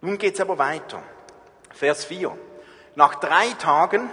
Nun 0.01 0.19
geht's 0.19 0.41
aber 0.41 0.59
weiter. 0.59 1.03
Vers 1.73 2.05
4. 2.05 2.37
Nach 2.95 3.17
drei 3.17 3.49
Tagen 3.59 4.11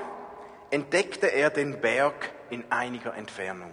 entdeckte 0.72 1.28
er 1.28 1.50
den 1.50 1.80
Berg 1.82 2.32
in 2.50 2.64
einiger 2.72 3.14
Entfernung. 3.16 3.72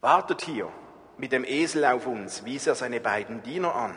Wartet 0.00 0.42
hier, 0.42 0.70
mit 1.18 1.32
dem 1.32 1.44
Esel 1.44 1.84
auf 1.84 2.06
uns, 2.06 2.44
wies 2.44 2.66
er 2.66 2.74
seine 2.74 3.00
beiden 3.00 3.42
Diener 3.42 3.74
an. 3.74 3.94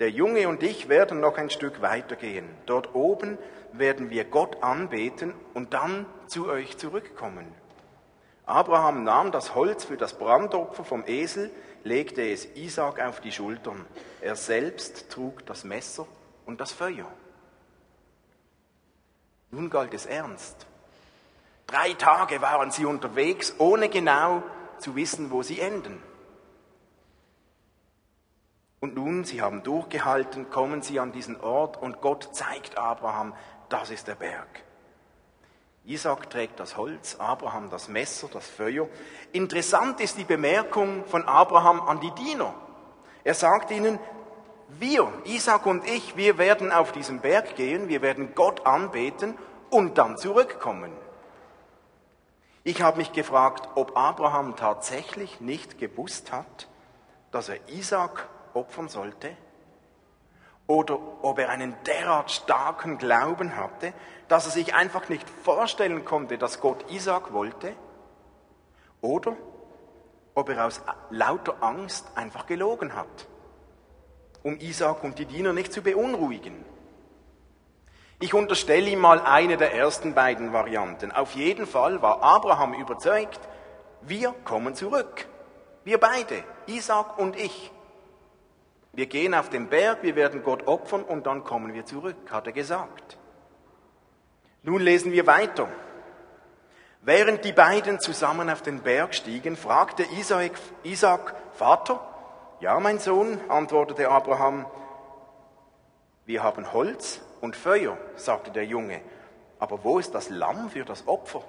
Der 0.00 0.10
Junge 0.10 0.48
und 0.48 0.62
ich 0.62 0.88
werden 0.88 1.20
noch 1.20 1.36
ein 1.36 1.50
Stück 1.50 1.80
weitergehen. 1.80 2.48
Dort 2.66 2.94
oben 2.94 3.38
werden 3.72 4.10
wir 4.10 4.24
Gott 4.24 4.62
anbeten 4.62 5.34
und 5.54 5.72
dann 5.72 6.06
zu 6.26 6.48
euch 6.48 6.76
zurückkommen. 6.78 7.46
Abraham 8.46 9.04
nahm 9.04 9.30
das 9.30 9.54
Holz 9.54 9.84
für 9.84 9.96
das 9.96 10.18
Brandopfer 10.18 10.84
vom 10.84 11.04
Esel, 11.06 11.50
legte 11.84 12.22
es 12.22 12.46
Isaac 12.56 13.00
auf 13.00 13.20
die 13.20 13.32
Schultern. 13.32 13.86
Er 14.20 14.36
selbst 14.36 15.10
trug 15.10 15.46
das 15.46 15.64
Messer 15.64 16.06
und 16.44 16.60
das 16.60 16.72
Feuer. 16.72 17.06
Nun 19.50 19.70
galt 19.70 19.94
es 19.94 20.06
ernst. 20.06 20.66
Drei 21.66 21.94
Tage 21.94 22.42
waren 22.42 22.70
sie 22.70 22.84
unterwegs, 22.84 23.54
ohne 23.58 23.88
genau 23.88 24.42
zu 24.78 24.96
wissen, 24.96 25.30
wo 25.30 25.42
sie 25.42 25.60
enden. 25.60 26.02
Und 28.84 28.96
nun, 28.96 29.24
sie 29.24 29.40
haben 29.40 29.62
durchgehalten, 29.62 30.50
kommen 30.50 30.82
sie 30.82 31.00
an 31.00 31.10
diesen 31.10 31.40
Ort 31.40 31.80
und 31.80 32.02
Gott 32.02 32.28
zeigt 32.32 32.76
Abraham, 32.76 33.32
das 33.70 33.88
ist 33.88 34.08
der 34.08 34.14
Berg. 34.14 34.46
Isaac 35.86 36.28
trägt 36.28 36.60
das 36.60 36.76
Holz, 36.76 37.16
Abraham 37.18 37.70
das 37.70 37.88
Messer, 37.88 38.28
das 38.30 38.46
Feuer. 38.46 38.86
Interessant 39.32 40.02
ist 40.02 40.18
die 40.18 40.24
Bemerkung 40.24 41.06
von 41.06 41.26
Abraham 41.26 41.80
an 41.80 42.00
die 42.00 42.10
Diener. 42.10 42.52
Er 43.24 43.32
sagt 43.32 43.70
ihnen, 43.70 43.98
wir, 44.78 45.10
Isaac 45.24 45.64
und 45.64 45.88
ich, 45.88 46.18
wir 46.18 46.36
werden 46.36 46.70
auf 46.70 46.92
diesen 46.92 47.20
Berg 47.20 47.56
gehen, 47.56 47.88
wir 47.88 48.02
werden 48.02 48.34
Gott 48.34 48.66
anbeten 48.66 49.34
und 49.70 49.96
dann 49.96 50.18
zurückkommen. 50.18 50.92
Ich 52.64 52.82
habe 52.82 52.98
mich 52.98 53.12
gefragt, 53.12 53.66
ob 53.76 53.96
Abraham 53.96 54.56
tatsächlich 54.56 55.40
nicht 55.40 55.78
gewusst 55.78 56.32
hat, 56.32 56.68
dass 57.30 57.48
er 57.48 57.66
Isaac 57.70 58.28
opfern 58.54 58.88
sollte? 58.88 59.36
Oder 60.66 60.98
ob 61.22 61.38
er 61.38 61.50
einen 61.50 61.74
derart 61.84 62.30
starken 62.30 62.96
Glauben 62.96 63.56
hatte, 63.56 63.92
dass 64.28 64.46
er 64.46 64.52
sich 64.52 64.74
einfach 64.74 65.08
nicht 65.08 65.28
vorstellen 65.28 66.04
konnte, 66.04 66.38
dass 66.38 66.60
Gott 66.60 66.90
Isaac 66.90 67.32
wollte? 67.32 67.74
Oder 69.00 69.36
ob 70.34 70.48
er 70.48 70.64
aus 70.64 70.80
lauter 71.10 71.56
Angst 71.60 72.06
einfach 72.14 72.46
gelogen 72.46 72.94
hat, 72.94 73.26
um 74.42 74.58
Isaac 74.58 75.04
und 75.04 75.18
die 75.18 75.26
Diener 75.26 75.52
nicht 75.52 75.72
zu 75.72 75.82
beunruhigen? 75.82 76.64
Ich 78.20 78.32
unterstelle 78.32 78.88
ihm 78.88 79.00
mal 79.00 79.20
eine 79.20 79.58
der 79.58 79.74
ersten 79.74 80.14
beiden 80.14 80.54
Varianten. 80.54 81.12
Auf 81.12 81.34
jeden 81.34 81.66
Fall 81.66 82.00
war 82.00 82.22
Abraham 82.22 82.72
überzeugt, 82.72 83.40
wir 84.00 84.34
kommen 84.44 84.74
zurück. 84.74 85.26
Wir 85.84 85.98
beide, 85.98 86.42
Isaac 86.66 87.18
und 87.18 87.36
ich. 87.36 87.70
Wir 88.94 89.06
gehen 89.06 89.34
auf 89.34 89.50
den 89.50 89.68
Berg, 89.68 90.02
wir 90.02 90.14
werden 90.14 90.42
Gott 90.42 90.66
opfern 90.66 91.02
und 91.02 91.26
dann 91.26 91.42
kommen 91.42 91.74
wir 91.74 91.84
zurück, 91.84 92.16
hat 92.30 92.46
er 92.46 92.52
gesagt. 92.52 93.18
Nun 94.62 94.80
lesen 94.80 95.12
wir 95.12 95.26
weiter. 95.26 95.68
Während 97.02 97.44
die 97.44 97.52
beiden 97.52 98.00
zusammen 98.00 98.48
auf 98.48 98.62
den 98.62 98.80
Berg 98.80 99.14
stiegen, 99.14 99.56
fragte 99.56 100.04
Isaac, 100.18 100.52
Isaac 100.84 101.34
Vater, 101.52 102.00
ja, 102.60 102.78
mein 102.80 102.98
Sohn, 102.98 103.38
antwortete 103.48 104.08
Abraham, 104.08 104.64
wir 106.24 106.42
haben 106.42 106.72
Holz 106.72 107.20
und 107.42 107.56
Feuer, 107.56 107.98
sagte 108.16 108.50
der 108.50 108.64
Junge. 108.64 109.02
Aber 109.58 109.84
wo 109.84 109.98
ist 109.98 110.14
das 110.14 110.30
Lamm 110.30 110.70
für 110.70 110.84
das 110.84 111.06
Opfer? 111.06 111.42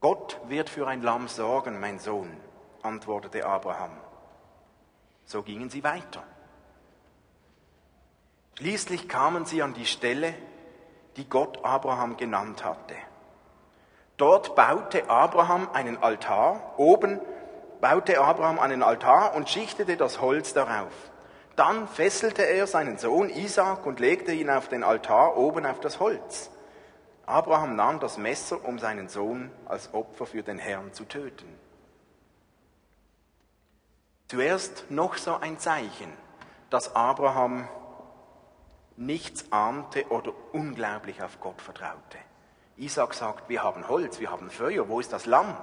Gott 0.00 0.40
wird 0.46 0.70
für 0.70 0.86
ein 0.86 1.02
Lamm 1.02 1.26
sorgen, 1.26 1.80
mein 1.80 1.98
Sohn, 1.98 2.30
antwortete 2.82 3.44
Abraham. 3.44 3.90
So 5.30 5.44
gingen 5.44 5.70
sie 5.70 5.84
weiter. 5.84 6.24
Schließlich 8.58 9.08
kamen 9.08 9.44
sie 9.44 9.62
an 9.62 9.74
die 9.74 9.86
Stelle, 9.86 10.34
die 11.16 11.28
Gott 11.28 11.64
Abraham 11.64 12.16
genannt 12.16 12.64
hatte. 12.64 12.96
Dort 14.16 14.56
baute 14.56 15.08
Abraham 15.08 15.68
einen 15.72 15.98
Altar, 16.02 16.74
oben 16.78 17.20
baute 17.80 18.20
Abraham 18.20 18.58
einen 18.58 18.82
Altar 18.82 19.36
und 19.36 19.48
schichtete 19.48 19.96
das 19.96 20.20
Holz 20.20 20.52
darauf. 20.52 20.92
Dann 21.54 21.86
fesselte 21.86 22.42
er 22.42 22.66
seinen 22.66 22.98
Sohn 22.98 23.30
Isaac 23.30 23.86
und 23.86 24.00
legte 24.00 24.32
ihn 24.32 24.50
auf 24.50 24.66
den 24.66 24.82
Altar 24.82 25.36
oben 25.36 25.64
auf 25.64 25.78
das 25.78 26.00
Holz. 26.00 26.50
Abraham 27.24 27.76
nahm 27.76 28.00
das 28.00 28.18
Messer, 28.18 28.64
um 28.64 28.80
seinen 28.80 29.08
Sohn 29.08 29.52
als 29.66 29.94
Opfer 29.94 30.26
für 30.26 30.42
den 30.42 30.58
Herrn 30.58 30.92
zu 30.92 31.04
töten. 31.04 31.69
Zuerst 34.30 34.88
noch 34.92 35.16
so 35.16 35.38
ein 35.38 35.58
Zeichen, 35.58 36.12
dass 36.70 36.94
Abraham 36.94 37.68
nichts 38.96 39.50
ahnte 39.50 40.06
oder 40.08 40.32
unglaublich 40.52 41.20
auf 41.20 41.40
Gott 41.40 41.60
vertraute. 41.60 42.16
Isaac 42.76 43.14
sagt, 43.14 43.48
wir 43.48 43.64
haben 43.64 43.88
Holz, 43.88 44.20
wir 44.20 44.30
haben 44.30 44.48
Feuer, 44.48 44.88
wo 44.88 45.00
ist 45.00 45.12
das 45.12 45.26
Lamm? 45.26 45.56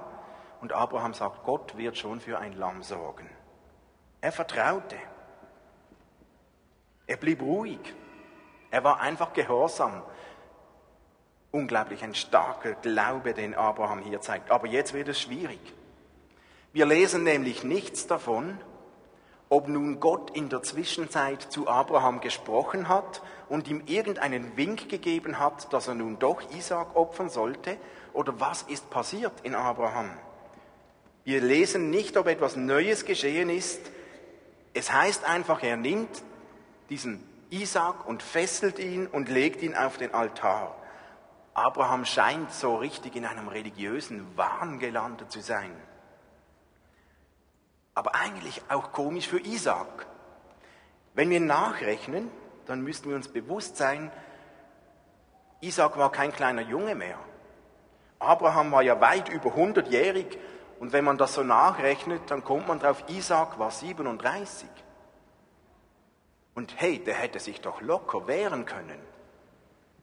Und 0.60 0.74
Abraham 0.74 1.14
sagt, 1.14 1.44
Gott 1.44 1.78
wird 1.78 1.96
schon 1.96 2.20
für 2.20 2.40
ein 2.40 2.52
Lamm 2.58 2.82
sorgen. 2.82 3.30
Er 4.20 4.32
vertraute. 4.32 4.96
Er 7.06 7.16
blieb 7.16 7.40
ruhig. 7.40 7.94
Er 8.70 8.84
war 8.84 9.00
einfach 9.00 9.32
gehorsam. 9.32 10.02
Unglaublich 11.52 12.04
ein 12.04 12.14
starker 12.14 12.74
Glaube, 12.74 13.32
den 13.32 13.54
Abraham 13.54 14.00
hier 14.00 14.20
zeigt. 14.20 14.50
Aber 14.50 14.66
jetzt 14.66 14.92
wird 14.92 15.08
es 15.08 15.18
schwierig. 15.18 15.74
Wir 16.72 16.84
lesen 16.84 17.24
nämlich 17.24 17.64
nichts 17.64 18.06
davon, 18.06 18.58
ob 19.48 19.68
nun 19.68 20.00
Gott 20.00 20.36
in 20.36 20.50
der 20.50 20.62
Zwischenzeit 20.62 21.40
zu 21.40 21.66
Abraham 21.66 22.20
gesprochen 22.20 22.88
hat 22.88 23.22
und 23.48 23.68
ihm 23.68 23.82
irgendeinen 23.86 24.56
Wink 24.58 24.90
gegeben 24.90 25.38
hat, 25.38 25.72
dass 25.72 25.88
er 25.88 25.94
nun 25.94 26.18
doch 26.18 26.42
Isaak 26.52 26.94
opfern 26.94 27.30
sollte, 27.30 27.78
oder 28.12 28.38
was 28.40 28.62
ist 28.62 28.90
passiert 28.90 29.32
in 29.42 29.54
Abraham. 29.54 30.10
Wir 31.24 31.40
lesen 31.40 31.90
nicht, 31.90 32.16
ob 32.16 32.26
etwas 32.26 32.56
Neues 32.56 33.04
geschehen 33.04 33.48
ist. 33.48 33.80
Es 34.74 34.92
heißt 34.92 35.24
einfach, 35.24 35.62
er 35.62 35.76
nimmt 35.76 36.22
diesen 36.90 37.22
Isaak 37.50 38.06
und 38.06 38.22
fesselt 38.22 38.78
ihn 38.78 39.06
und 39.06 39.30
legt 39.30 39.62
ihn 39.62 39.74
auf 39.74 39.96
den 39.96 40.12
Altar. 40.12 40.76
Abraham 41.54 42.04
scheint 42.04 42.52
so 42.52 42.76
richtig 42.76 43.16
in 43.16 43.24
einem 43.24 43.48
religiösen 43.48 44.26
Wahn 44.36 44.78
gelandet 44.78 45.32
zu 45.32 45.40
sein 45.40 45.72
aber 47.98 48.14
eigentlich 48.14 48.62
auch 48.68 48.92
komisch 48.92 49.26
für 49.26 49.40
Isaac. 49.40 50.06
Wenn 51.14 51.30
wir 51.30 51.40
nachrechnen, 51.40 52.30
dann 52.66 52.82
müssten 52.82 53.08
wir 53.08 53.16
uns 53.16 53.26
bewusst 53.26 53.76
sein, 53.76 54.12
Isaac 55.60 55.98
war 55.98 56.12
kein 56.12 56.30
kleiner 56.30 56.62
Junge 56.62 56.94
mehr. 56.94 57.18
Abraham 58.20 58.70
war 58.70 58.82
ja 58.82 59.00
weit 59.00 59.28
über 59.28 59.50
100-jährig 59.50 60.38
und 60.78 60.92
wenn 60.92 61.04
man 61.04 61.18
das 61.18 61.34
so 61.34 61.42
nachrechnet, 61.42 62.22
dann 62.30 62.44
kommt 62.44 62.68
man 62.68 62.78
drauf, 62.78 63.02
Isaac 63.08 63.58
war 63.58 63.72
37. 63.72 64.68
Und 66.54 66.74
hey, 66.76 67.00
der 67.00 67.14
hätte 67.14 67.40
sich 67.40 67.60
doch 67.60 67.80
locker 67.80 68.28
wehren 68.28 68.64
können. 68.64 69.00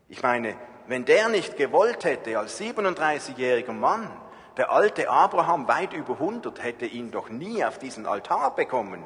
Ich 0.09 0.21
meine, 0.21 0.57
wenn 0.87 1.05
der 1.05 1.29
nicht 1.29 1.55
gewollt 1.55 2.03
hätte 2.03 2.37
als 2.37 2.59
37-jähriger 2.59 3.71
Mann, 3.71 4.11
der 4.57 4.71
alte 4.71 5.09
Abraham, 5.09 5.67
weit 5.67 5.93
über 5.93 6.13
100, 6.13 6.63
hätte 6.63 6.85
ihn 6.85 7.11
doch 7.11 7.29
nie 7.29 7.63
auf 7.63 7.77
diesen 7.77 8.05
Altar 8.05 8.55
bekommen. 8.55 9.03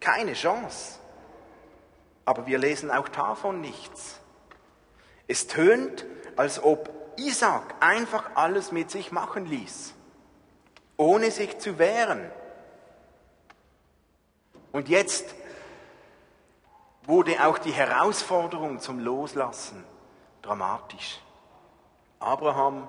Keine 0.00 0.34
Chance. 0.34 0.98
Aber 2.24 2.46
wir 2.46 2.58
lesen 2.58 2.90
auch 2.90 3.08
davon 3.08 3.60
nichts. 3.60 4.20
Es 5.26 5.46
tönt, 5.46 6.04
als 6.36 6.62
ob 6.62 6.90
Isaac 7.16 7.74
einfach 7.80 8.30
alles 8.34 8.70
mit 8.70 8.90
sich 8.90 9.12
machen 9.12 9.46
ließ, 9.46 9.94
ohne 10.96 11.30
sich 11.30 11.58
zu 11.58 11.78
wehren. 11.78 12.30
Und 14.72 14.88
jetzt 14.88 15.34
wurde 17.04 17.44
auch 17.46 17.58
die 17.58 17.72
Herausforderung 17.72 18.80
zum 18.80 19.00
Loslassen 19.00 19.82
dramatisch. 20.42 21.20
Abraham 22.20 22.86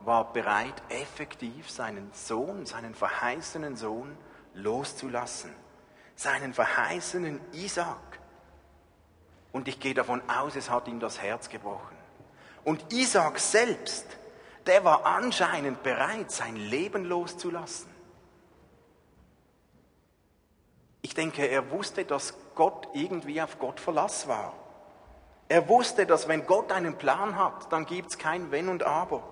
war 0.00 0.32
bereit, 0.32 0.74
effektiv 0.88 1.70
seinen 1.70 2.10
Sohn, 2.12 2.66
seinen 2.66 2.94
verheißenen 2.94 3.76
Sohn 3.76 4.16
loszulassen. 4.54 5.52
Seinen 6.14 6.54
verheißenen 6.54 7.40
Isaac. 7.52 8.18
Und 9.52 9.68
ich 9.68 9.80
gehe 9.80 9.94
davon 9.94 10.22
aus, 10.28 10.56
es 10.56 10.70
hat 10.70 10.88
ihm 10.88 11.00
das 11.00 11.20
Herz 11.20 11.48
gebrochen. 11.48 11.96
Und 12.64 12.92
Isaac 12.92 13.38
selbst, 13.38 14.06
der 14.66 14.84
war 14.84 15.06
anscheinend 15.06 15.82
bereit, 15.82 16.30
sein 16.30 16.56
Leben 16.56 17.04
loszulassen. 17.04 17.90
Ich 21.02 21.14
denke, 21.14 21.46
er 21.46 21.70
wusste, 21.70 22.04
dass 22.04 22.34
Gott 22.54 22.88
irgendwie 22.92 23.40
auf 23.40 23.58
Gott 23.58 23.78
Verlass 23.78 24.26
war. 24.26 24.54
Er 25.48 25.68
wusste, 25.68 26.06
dass 26.06 26.26
wenn 26.26 26.46
Gott 26.46 26.72
einen 26.72 26.98
Plan 26.98 27.36
hat, 27.36 27.72
dann 27.72 27.86
gibt 27.86 28.10
es 28.10 28.18
kein 28.18 28.50
Wenn 28.50 28.68
und 28.68 28.82
Aber. 28.82 29.22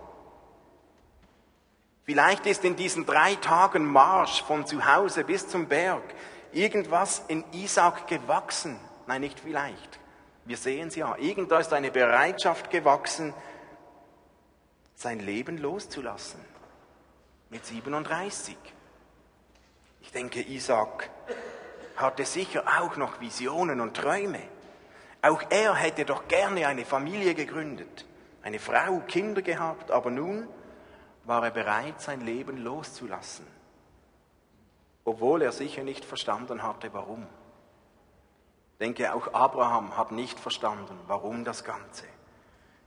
Vielleicht 2.04 2.44
ist 2.46 2.64
in 2.64 2.76
diesen 2.76 3.06
drei 3.06 3.34
Tagen 3.36 3.86
Marsch 3.86 4.42
von 4.42 4.66
zu 4.66 4.84
Hause 4.84 5.24
bis 5.24 5.48
zum 5.48 5.66
Berg 5.66 6.02
irgendwas 6.52 7.22
in 7.28 7.44
Isaac 7.52 8.06
gewachsen. 8.06 8.78
Nein, 9.06 9.22
nicht 9.22 9.40
vielleicht. 9.40 9.98
Wir 10.44 10.58
sehen 10.58 10.88
es 10.88 10.96
ja. 10.96 11.16
Irgendwo 11.16 11.56
ist 11.56 11.72
eine 11.72 11.90
Bereitschaft 11.90 12.70
gewachsen, 12.70 13.32
sein 14.94 15.18
Leben 15.20 15.56
loszulassen. 15.58 16.40
Mit 17.48 17.64
37. 17.64 18.56
Ich 20.02 20.12
denke, 20.12 20.42
Isaac 20.42 21.08
hatte 21.96 22.26
sicher 22.26 22.64
auch 22.78 22.96
noch 22.96 23.20
Visionen 23.20 23.80
und 23.80 23.96
Träume. 23.96 24.40
Auch 25.22 25.42
er 25.48 25.74
hätte 25.74 26.04
doch 26.04 26.28
gerne 26.28 26.66
eine 26.66 26.84
Familie 26.84 27.34
gegründet, 27.34 28.04
eine 28.42 28.58
Frau, 28.58 29.00
Kinder 29.06 29.40
gehabt, 29.40 29.90
aber 29.90 30.10
nun 30.10 30.46
war 31.24 31.44
er 31.44 31.50
bereit, 31.50 32.00
sein 32.00 32.20
Leben 32.20 32.58
loszulassen, 32.58 33.46
obwohl 35.04 35.42
er 35.42 35.52
sicher 35.52 35.82
nicht 35.82 36.04
verstanden 36.04 36.62
hatte, 36.62 36.92
warum. 36.92 37.26
Denke, 38.80 39.14
auch 39.14 39.32
Abraham 39.32 39.96
hat 39.96 40.12
nicht 40.12 40.38
verstanden, 40.38 40.98
warum 41.06 41.44
das 41.44 41.64
Ganze. 41.64 42.04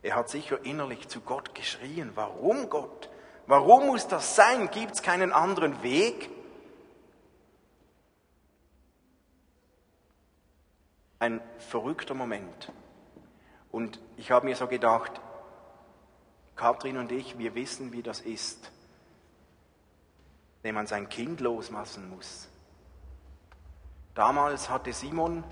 Er 0.03 0.15
hat 0.15 0.29
sicher 0.29 0.63
innerlich 0.63 1.07
zu 1.07 1.21
Gott 1.21 1.55
geschrien, 1.55 2.11
warum 2.15 2.69
Gott? 2.69 3.09
Warum 3.47 3.87
muss 3.87 4.07
das 4.07 4.35
sein? 4.35 4.69
Gibt 4.71 4.95
es 4.95 5.01
keinen 5.01 5.31
anderen 5.31 5.81
Weg? 5.81 6.29
Ein 11.19 11.41
verrückter 11.57 12.13
Moment. 12.13 12.71
Und 13.71 13.99
ich 14.17 14.31
habe 14.31 14.45
mir 14.45 14.55
so 14.55 14.67
gedacht, 14.67 15.19
Katrin 16.57 16.97
und 16.97 17.11
ich, 17.11 17.37
wir 17.37 17.55
wissen, 17.55 17.93
wie 17.93 18.01
das 18.01 18.19
ist, 18.19 18.71
wenn 20.63 20.75
man 20.75 20.87
sein 20.87 21.07
Kind 21.07 21.39
loslassen 21.39 22.09
muss. 22.09 22.49
Damals 24.15 24.69
hatte 24.69 24.91
Simon, 24.91 25.43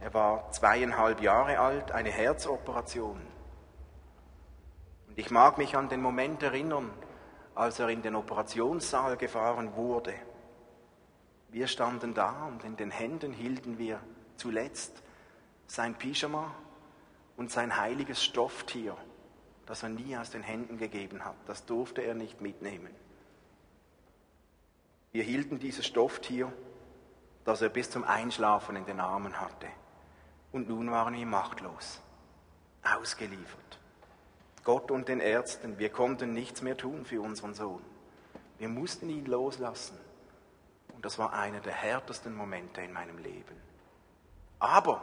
er 0.00 0.12
war 0.12 0.52
zweieinhalb 0.52 1.22
Jahre 1.22 1.58
alt, 1.58 1.90
eine 1.92 2.10
Herzoperation. 2.10 3.20
Und 5.08 5.18
ich 5.18 5.30
mag 5.30 5.56
mich 5.56 5.76
an 5.76 5.88
den 5.88 6.02
Moment 6.02 6.42
erinnern, 6.42 6.90
als 7.54 7.78
er 7.78 7.88
in 7.88 8.02
den 8.02 8.14
Operationssaal 8.14 9.16
gefahren 9.16 9.74
wurde. 9.76 10.12
Wir 11.48 11.68
standen 11.68 12.12
da 12.12 12.46
und 12.46 12.64
in 12.64 12.76
den 12.76 12.90
Händen 12.90 13.32
hielten 13.32 13.78
wir 13.78 14.00
zuletzt 14.36 15.02
sein 15.66 15.94
Pyjama 15.94 16.54
und 17.36 17.50
sein 17.50 17.78
heiliges 17.78 18.22
Stofftier 18.22 18.96
das 19.66 19.82
er 19.82 19.88
nie 19.88 20.16
aus 20.16 20.30
den 20.30 20.42
Händen 20.42 20.78
gegeben 20.78 21.24
hat. 21.24 21.36
Das 21.46 21.64
durfte 21.64 22.02
er 22.02 22.14
nicht 22.14 22.40
mitnehmen. 22.40 22.94
Wir 25.12 25.22
hielten 25.22 25.58
dieses 25.58 25.86
Stofftier, 25.86 26.52
das 27.44 27.62
er 27.62 27.68
bis 27.68 27.90
zum 27.90 28.04
Einschlafen 28.04 28.76
in 28.76 28.84
den 28.84 29.00
Armen 29.00 29.40
hatte. 29.40 29.68
Und 30.52 30.68
nun 30.68 30.90
waren 30.90 31.14
wir 31.14 31.26
machtlos, 31.26 32.00
ausgeliefert. 32.82 33.78
Gott 34.64 34.90
und 34.90 35.08
den 35.08 35.20
Ärzten, 35.20 35.78
wir 35.78 35.90
konnten 35.90 36.32
nichts 36.32 36.62
mehr 36.62 36.76
tun 36.76 37.04
für 37.04 37.20
unseren 37.20 37.54
Sohn. 37.54 37.82
Wir 38.58 38.68
mussten 38.68 39.08
ihn 39.10 39.26
loslassen. 39.26 39.98
Und 40.94 41.04
das 41.04 41.18
war 41.18 41.32
einer 41.32 41.60
der 41.60 41.74
härtesten 41.74 42.34
Momente 42.34 42.80
in 42.80 42.92
meinem 42.92 43.18
Leben. 43.18 43.60
Aber 44.58 45.02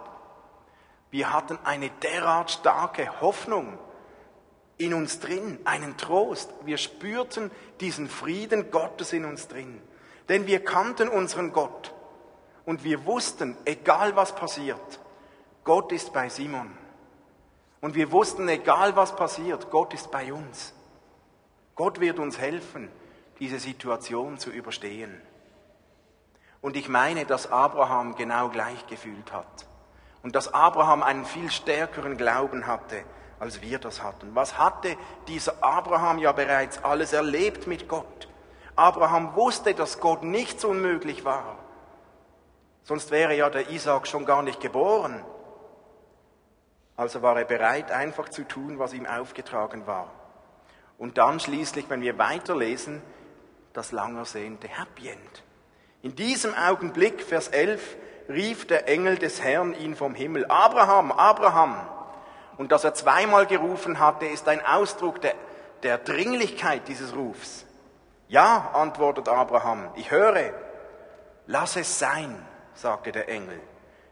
wir 1.11 1.31
hatten 1.31 1.59
eine 1.63 1.89
derart 1.89 2.51
starke 2.51 3.21
Hoffnung 3.21 3.77
in 4.81 4.93
uns 4.93 5.19
drin, 5.19 5.59
einen 5.63 5.97
Trost. 5.97 6.49
Wir 6.65 6.77
spürten 6.77 7.51
diesen 7.79 8.09
Frieden 8.09 8.71
Gottes 8.71 9.13
in 9.13 9.25
uns 9.25 9.47
drin. 9.47 9.81
Denn 10.27 10.47
wir 10.47 10.63
kannten 10.63 11.07
unseren 11.07 11.53
Gott 11.53 11.93
und 12.65 12.83
wir 12.83 13.05
wussten, 13.05 13.57
egal 13.65 14.15
was 14.15 14.35
passiert, 14.35 14.99
Gott 15.63 15.91
ist 15.91 16.13
bei 16.13 16.29
Simon. 16.29 16.71
Und 17.79 17.95
wir 17.95 18.11
wussten, 18.11 18.47
egal 18.47 18.95
was 18.95 19.15
passiert, 19.15 19.69
Gott 19.71 19.93
ist 19.93 20.11
bei 20.11 20.31
uns. 20.31 20.73
Gott 21.75 21.99
wird 21.99 22.19
uns 22.19 22.37
helfen, 22.39 22.89
diese 23.39 23.59
Situation 23.59 24.37
zu 24.37 24.51
überstehen. 24.51 25.21
Und 26.61 26.75
ich 26.75 26.89
meine, 26.89 27.25
dass 27.25 27.51
Abraham 27.51 28.15
genau 28.15 28.49
gleich 28.49 28.85
gefühlt 28.87 29.33
hat. 29.33 29.67
Und 30.21 30.35
dass 30.35 30.53
Abraham 30.53 31.01
einen 31.01 31.25
viel 31.25 31.49
stärkeren 31.49 32.17
Glauben 32.17 32.67
hatte, 32.67 33.03
als 33.41 33.63
wir 33.63 33.79
das 33.79 34.03
hatten. 34.03 34.35
Was 34.35 34.59
hatte 34.59 34.95
dieser 35.27 35.63
Abraham 35.63 36.19
ja 36.19 36.31
bereits 36.31 36.83
alles 36.83 37.11
erlebt 37.11 37.65
mit 37.65 37.87
Gott? 37.87 38.29
Abraham 38.75 39.35
wusste, 39.35 39.73
dass 39.73 39.99
Gott 39.99 40.21
nichts 40.21 40.63
unmöglich 40.63 41.25
war. 41.25 41.57
Sonst 42.83 43.09
wäre 43.09 43.35
ja 43.35 43.49
der 43.49 43.71
Isaac 43.71 44.07
schon 44.07 44.27
gar 44.27 44.43
nicht 44.43 44.61
geboren. 44.61 45.25
Also 46.95 47.23
war 47.23 47.35
er 47.35 47.45
bereit, 47.45 47.91
einfach 47.91 48.29
zu 48.29 48.43
tun, 48.43 48.77
was 48.77 48.93
ihm 48.93 49.07
aufgetragen 49.07 49.87
war. 49.87 50.11
Und 50.99 51.17
dann 51.17 51.39
schließlich, 51.39 51.89
wenn 51.89 52.03
wir 52.03 52.19
weiterlesen, 52.19 53.01
das 53.73 53.91
lang 53.91 54.17
ersehnte 54.17 54.67
Happy 54.67 55.09
End. 55.09 55.43
In 56.03 56.15
diesem 56.15 56.53
Augenblick, 56.53 57.23
Vers 57.23 57.47
11, 57.47 57.97
rief 58.29 58.67
der 58.67 58.87
Engel 58.87 59.17
des 59.17 59.41
Herrn 59.41 59.73
ihn 59.73 59.95
vom 59.95 60.13
Himmel, 60.13 60.45
Abraham, 60.45 61.11
Abraham. 61.11 61.87
Und 62.61 62.71
dass 62.71 62.83
er 62.83 62.93
zweimal 62.93 63.47
gerufen 63.47 63.97
hatte, 63.97 64.27
ist 64.27 64.47
ein 64.47 64.63
Ausdruck 64.63 65.19
der, 65.19 65.33
der 65.81 65.97
Dringlichkeit 65.97 66.87
dieses 66.87 67.15
Rufs. 67.15 67.65
Ja, 68.27 68.69
antwortet 68.73 69.27
Abraham, 69.27 69.89
ich 69.95 70.11
höre. 70.11 70.53
Lass 71.47 71.75
es 71.75 71.97
sein, 71.97 72.37
sagte 72.75 73.11
der 73.11 73.29
Engel. 73.29 73.59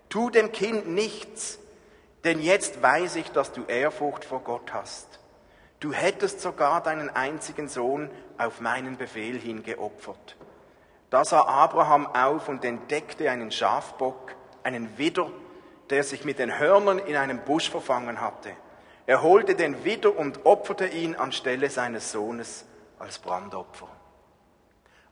Tu 0.10 0.32
dem 0.32 0.52
Kind 0.52 0.88
nichts, 0.88 1.60
denn 2.24 2.42
jetzt 2.42 2.82
weiß 2.82 3.18
ich, 3.18 3.32
dass 3.32 3.52
du 3.52 3.66
Ehrfurcht 3.66 4.26
vor 4.26 4.40
Gott 4.40 4.74
hast. 4.74 5.20
Du 5.80 5.94
hättest 5.94 6.42
sogar 6.42 6.82
deinen 6.82 7.12
einzigen 7.16 7.68
Sohn 7.68 8.10
auf 8.40 8.62
meinen 8.62 8.98
Befehl 8.98 9.38
hin 9.38 9.62
geopfert. 9.62 10.38
Da 11.12 11.24
sah 11.24 11.42
Abraham 11.42 12.08
auf 12.08 12.50
und 12.50 12.66
entdeckte 12.66 13.30
einen 13.30 13.52
Schafbock, 13.52 14.34
einen 14.64 14.98
Widder, 14.98 15.30
der 15.90 16.04
sich 16.04 16.26
mit 16.26 16.40
den 16.40 16.58
Hörnern 16.58 17.00
in 17.00 17.16
einem 17.16 17.40
Busch 17.40 17.70
verfangen 17.70 18.22
hatte. 18.22 18.52
Er 19.06 19.24
holte 19.24 19.56
den 19.56 19.84
Widder 19.84 20.18
und 20.18 20.46
opferte 20.46 20.88
ihn 20.88 21.16
anstelle 21.16 21.70
seines 21.70 22.12
Sohnes 22.12 22.66
als 23.00 23.18
Brandopfer. 23.20 23.88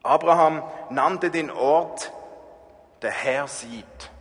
Abraham 0.03 0.63
nannte 0.89 1.31
den 1.31 1.49
Ort, 1.49 2.11
der 3.01 3.11
Herr 3.11 3.47
sieht. 3.47 4.11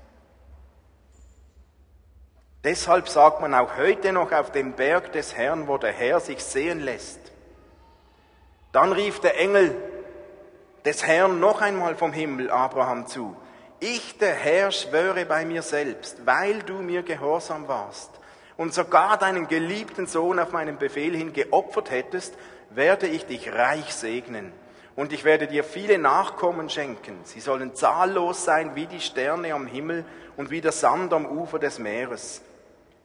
Deshalb 2.64 3.08
sagt 3.08 3.40
man 3.40 3.54
auch 3.54 3.76
heute 3.76 4.12
noch 4.12 4.32
auf 4.32 4.50
dem 4.50 4.72
Berg 4.72 5.12
des 5.12 5.36
Herrn, 5.36 5.68
wo 5.68 5.78
der 5.78 5.92
Herr 5.92 6.18
sich 6.18 6.42
sehen 6.42 6.80
lässt. 6.80 7.20
Dann 8.72 8.92
rief 8.92 9.20
der 9.20 9.38
Engel 9.38 9.74
des 10.84 11.06
Herrn 11.06 11.38
noch 11.38 11.60
einmal 11.60 11.94
vom 11.94 12.12
Himmel 12.12 12.50
Abraham 12.50 13.06
zu. 13.06 13.36
Ich, 13.80 14.18
der 14.18 14.34
Herr, 14.34 14.70
schwöre 14.70 15.26
bei 15.26 15.44
mir 15.44 15.62
selbst, 15.62 16.24
weil 16.24 16.60
du 16.62 16.74
mir 16.74 17.02
gehorsam 17.02 17.68
warst 17.68 18.10
und 18.56 18.72
sogar 18.72 19.18
deinen 19.18 19.48
geliebten 19.48 20.06
Sohn 20.06 20.38
auf 20.38 20.52
meinen 20.52 20.78
Befehl 20.78 21.14
hin 21.14 21.32
geopfert 21.32 21.90
hättest, 21.90 22.34
werde 22.70 23.06
ich 23.06 23.26
dich 23.26 23.52
reich 23.52 23.94
segnen. 23.94 24.52
Und 24.94 25.12
ich 25.12 25.24
werde 25.24 25.46
dir 25.46 25.62
viele 25.62 25.98
Nachkommen 25.98 26.70
schenken. 26.70 27.18
Sie 27.24 27.40
sollen 27.40 27.74
zahllos 27.74 28.44
sein 28.44 28.74
wie 28.74 28.86
die 28.86 29.00
Sterne 29.00 29.52
am 29.52 29.66
Himmel 29.66 30.06
und 30.38 30.50
wie 30.50 30.62
der 30.62 30.72
Sand 30.72 31.12
am 31.12 31.26
Ufer 31.26 31.58
des 31.58 31.78
Meeres. 31.78 32.40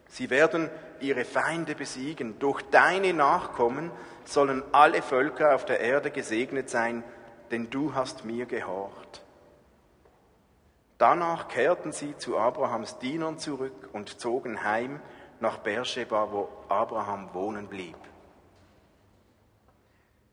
Sie 0.08 0.30
werden 0.30 0.70
ihre 1.02 1.26
Feinde 1.26 1.76
besiegen. 1.76 2.40
Durch 2.40 2.62
deine 2.72 3.14
Nachkommen 3.14 3.92
sollen 4.24 4.64
alle 4.72 5.02
Völker 5.02 5.54
auf 5.54 5.66
der 5.66 5.82
Erde 5.82 6.12
gesegnet 6.12 6.70
sein 6.70 7.04
denn 7.52 7.70
du 7.70 7.94
hast 7.94 8.26
mir 8.26 8.46
gehorcht. 8.46 9.22
Danach 11.02 11.48
kehrten 11.48 11.94
sie 11.94 12.16
zu 12.16 12.38
Abrahams 12.38 13.00
Dienern 13.00 13.40
zurück 13.40 13.90
und 13.92 14.22
zogen 14.22 14.64
heim 14.64 15.02
nach 15.40 15.58
Beersheba, 15.58 16.32
wo 16.32 16.48
Abraham 16.70 17.34
wohnen 17.34 17.68
blieb. 17.70 17.98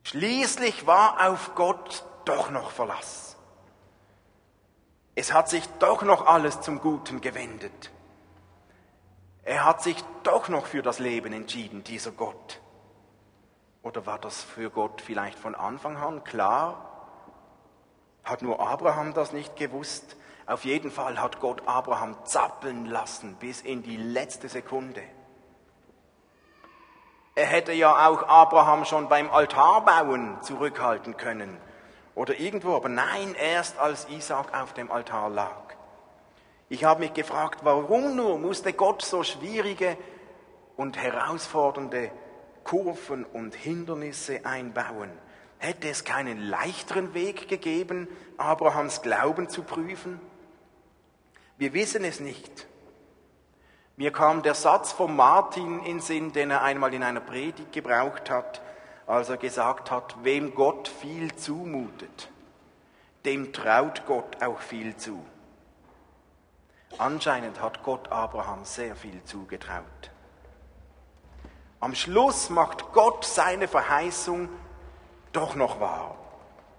Schließlich 0.03 0.87
war 0.87 1.27
auf 1.27 1.55
Gott 1.55 2.05
doch 2.27 2.51
noch 2.51 2.71
Verlass. 2.71 3.39
Es 5.15 5.33
hat 5.33 5.49
sich 5.49 5.67
doch 5.79 6.03
noch 6.03 6.27
alles 6.27 6.61
zum 6.61 6.83
Guten 6.83 7.23
gewendet. 7.23 7.91
Er 9.45 9.65
hat 9.65 9.83
sich 9.83 9.97
doch 10.23 10.51
noch 10.51 10.67
für 10.67 10.83
das 10.83 10.99
Leben 10.99 11.33
entschieden, 11.33 11.83
dieser 11.83 12.11
Gott. 12.11 12.61
Oder 13.83 14.05
war 14.05 14.19
das 14.19 14.43
für 14.43 14.69
Gott 14.69 15.01
vielleicht 15.01 15.39
von 15.39 15.55
Anfang 15.55 15.97
an 15.97 16.25
klar? 16.25 17.17
Hat 18.23 18.43
nur 18.43 18.61
Abraham 18.61 19.15
das 19.15 19.33
nicht 19.33 19.57
gewusst? 19.57 20.18
Auf 20.49 20.65
jeden 20.65 20.91
Fall 20.91 21.21
hat 21.21 21.41
Gott 21.41 21.61
Abraham 21.67 22.17
zappeln 22.25 22.87
lassen 22.87 23.35
bis 23.35 23.61
in 23.61 23.83
die 23.83 23.99
letzte 23.99 24.49
Sekunde. 24.49 25.03
Er 27.35 27.45
hätte 27.45 27.73
ja 27.73 28.09
auch 28.09 28.27
Abraham 28.27 28.87
schon 28.87 29.11
beim 29.11 29.31
Altarbauen 29.31 30.41
zurückhalten 30.41 31.19
können 31.19 31.59
oder 32.15 32.41
irgendwo, 32.41 32.75
aber 32.75 32.89
nein, 32.89 33.35
erst 33.35 33.79
als 33.79 34.09
Isaac 34.09 34.59
auf 34.59 34.73
dem 34.73 34.91
Altar 34.91 35.29
lag. 35.29 35.75
Ich 36.71 36.83
habe 36.83 37.01
mich 37.01 37.13
gefragt, 37.13 37.61
warum 37.65 38.17
nur 38.17 38.39
musste 38.39 38.73
Gott 38.73 39.03
so 39.03 39.25
schwierige 39.25 39.99
und 40.79 40.97
herausfordernde 40.97 42.11
Kurven 42.65 43.27
und 43.27 43.55
Hindernisse 43.55 44.47
einbauen? 44.47 45.11
Hätte 45.59 45.91
es 45.91 46.05
keinen 46.05 46.41
leichteren 46.41 47.13
Weg 47.13 47.49
gegeben, 47.49 48.09
Abrahams 48.39 49.03
Glauben 49.03 49.51
zu 49.51 49.63
prüfen? 49.63 50.19
Wir 51.59 51.73
wissen 51.73 52.05
es 52.05 52.21
nicht. 52.21 52.67
Mir 53.97 54.13
kam 54.13 54.43
der 54.43 54.55
Satz 54.55 54.93
von 54.93 55.15
Martin 55.17 55.81
in 55.81 55.99
Sinn, 55.99 56.33
den 56.33 56.53
er 56.53 56.63
einmal 56.63 56.95
in 56.95 57.03
einer 57.03 57.21
Predigt 57.21 57.73
gebraucht 57.73 58.31
hat, 58.31 58.63
als 59.09 59.29
er 59.29 59.39
gesagt 59.39 59.91
hat, 59.91 60.15
wem 60.23 60.55
Gott 60.55 60.87
viel 60.87 61.35
zumutet, 61.35 62.31
dem 63.25 63.53
traut 63.53 64.07
Gott 64.07 64.41
auch 64.41 64.61
viel 64.61 64.97
zu. 64.97 65.25
Anscheinend 66.97 67.61
hat 67.61 67.83
Gott 67.83 68.13
Abraham 68.13 68.65
sehr 68.65 68.95
viel 68.95 69.23
zugetraut. 69.25 70.13
Am 71.81 71.97
Schluss 71.97 72.51
macht 72.51 72.93
Gott 72.93 73.25
seine 73.25 73.67
Verheißung 73.67 74.49
doch 75.33 75.57
noch 75.57 75.81
wahr. 75.81 76.18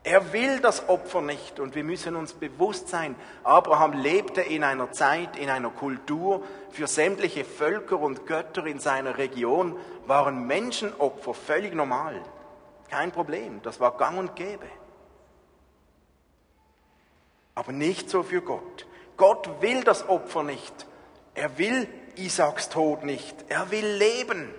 Er 0.03 0.31
will 0.31 0.61
das 0.61 0.87
Opfer 0.87 1.21
nicht 1.21 1.59
und 1.59 1.75
wir 1.75 1.83
müssen 1.83 2.15
uns 2.15 2.33
bewusst 2.33 2.87
sein, 2.87 3.15
Abraham 3.43 3.93
lebte 3.93 4.41
in 4.41 4.63
einer 4.63 4.91
Zeit, 4.91 5.37
in 5.37 5.49
einer 5.49 5.69
Kultur, 5.69 6.43
für 6.71 6.87
sämtliche 6.87 7.43
Völker 7.43 7.99
und 7.99 8.25
Götter 8.25 8.65
in 8.65 8.79
seiner 8.79 9.17
Region 9.17 9.77
waren 10.07 10.47
Menschenopfer 10.47 11.33
völlig 11.33 11.73
normal. 11.75 12.21
Kein 12.89 13.11
Problem, 13.11 13.61
das 13.61 13.79
war 13.79 13.97
gang 13.97 14.17
und 14.17 14.35
gäbe. 14.35 14.65
Aber 17.53 17.73
nicht 17.73 18.09
so 18.09 18.23
für 18.23 18.41
Gott. 18.41 18.87
Gott 19.17 19.61
will 19.61 19.83
das 19.83 20.07
Opfer 20.07 20.43
nicht. 20.43 20.87
Er 21.35 21.57
will 21.57 21.89
Isaaks 22.15 22.69
Tod 22.69 23.03
nicht. 23.03 23.35
Er 23.49 23.69
will 23.69 23.85
leben. 23.85 24.49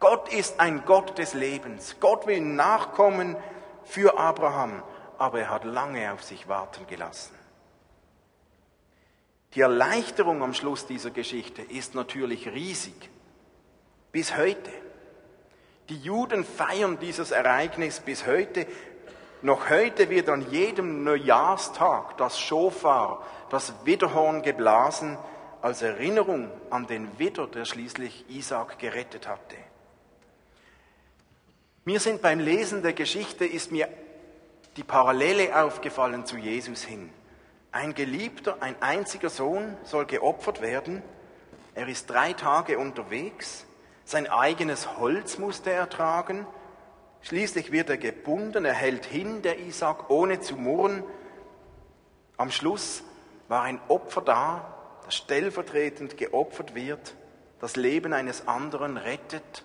Gott 0.00 0.32
ist 0.32 0.58
ein 0.58 0.84
Gott 0.84 1.18
des 1.18 1.34
Lebens. 1.34 1.96
Gott 2.00 2.26
will 2.26 2.40
Nachkommen 2.40 3.36
für 3.84 4.18
Abraham, 4.18 4.82
aber 5.18 5.40
er 5.40 5.50
hat 5.50 5.64
lange 5.64 6.12
auf 6.12 6.22
sich 6.22 6.48
warten 6.48 6.86
gelassen. 6.86 7.34
Die 9.54 9.60
Erleichterung 9.60 10.42
am 10.42 10.54
Schluss 10.54 10.86
dieser 10.86 11.10
Geschichte 11.10 11.62
ist 11.62 11.94
natürlich 11.94 12.48
riesig. 12.48 13.10
Bis 14.10 14.36
heute. 14.36 14.70
Die 15.88 15.98
Juden 15.98 16.44
feiern 16.44 16.98
dieses 16.98 17.32
Ereignis 17.32 18.00
bis 18.00 18.26
heute. 18.26 18.66
Noch 19.42 19.68
heute 19.68 20.08
wird 20.08 20.28
an 20.28 20.50
jedem 20.50 21.04
Neujahrstag 21.04 22.16
das 22.16 22.40
Schofar, 22.40 23.26
das 23.50 23.74
Widderhorn 23.84 24.42
geblasen, 24.42 25.18
als 25.60 25.82
Erinnerung 25.82 26.50
an 26.70 26.86
den 26.86 27.18
Widder, 27.18 27.46
der 27.46 27.64
schließlich 27.64 28.24
Isaac 28.30 28.78
gerettet 28.78 29.28
hatte. 29.28 29.56
Mir 31.84 31.98
sind 31.98 32.22
beim 32.22 32.38
Lesen 32.38 32.82
der 32.82 32.92
Geschichte 32.92 33.44
ist 33.44 33.72
mir 33.72 33.88
die 34.76 34.84
Parallele 34.84 35.60
aufgefallen 35.60 36.24
zu 36.24 36.36
Jesus 36.36 36.84
hin. 36.84 37.10
Ein 37.72 37.92
Geliebter, 37.92 38.58
ein 38.60 38.80
einziger 38.80 39.30
Sohn 39.30 39.76
soll 39.82 40.06
geopfert 40.06 40.60
werden. 40.60 41.02
Er 41.74 41.88
ist 41.88 42.08
drei 42.08 42.34
Tage 42.34 42.78
unterwegs. 42.78 43.66
Sein 44.04 44.28
eigenes 44.28 44.96
Holz 44.96 45.38
musste 45.38 45.72
er 45.72 45.88
tragen. 45.88 46.46
Schließlich 47.22 47.72
wird 47.72 47.90
er 47.90 47.96
gebunden. 47.96 48.64
Er 48.64 48.74
hält 48.74 49.04
hin, 49.04 49.42
der 49.42 49.58
Isaac, 49.58 50.08
ohne 50.08 50.38
zu 50.38 50.56
murren. 50.56 51.02
Am 52.36 52.52
Schluss 52.52 53.02
war 53.48 53.62
ein 53.62 53.80
Opfer 53.88 54.20
da, 54.20 55.00
das 55.04 55.16
stellvertretend 55.16 56.16
geopfert 56.16 56.76
wird. 56.76 57.16
das 57.58 57.74
Leben 57.74 58.12
eines 58.12 58.46
anderen 58.46 58.96
rettet? 58.96 59.64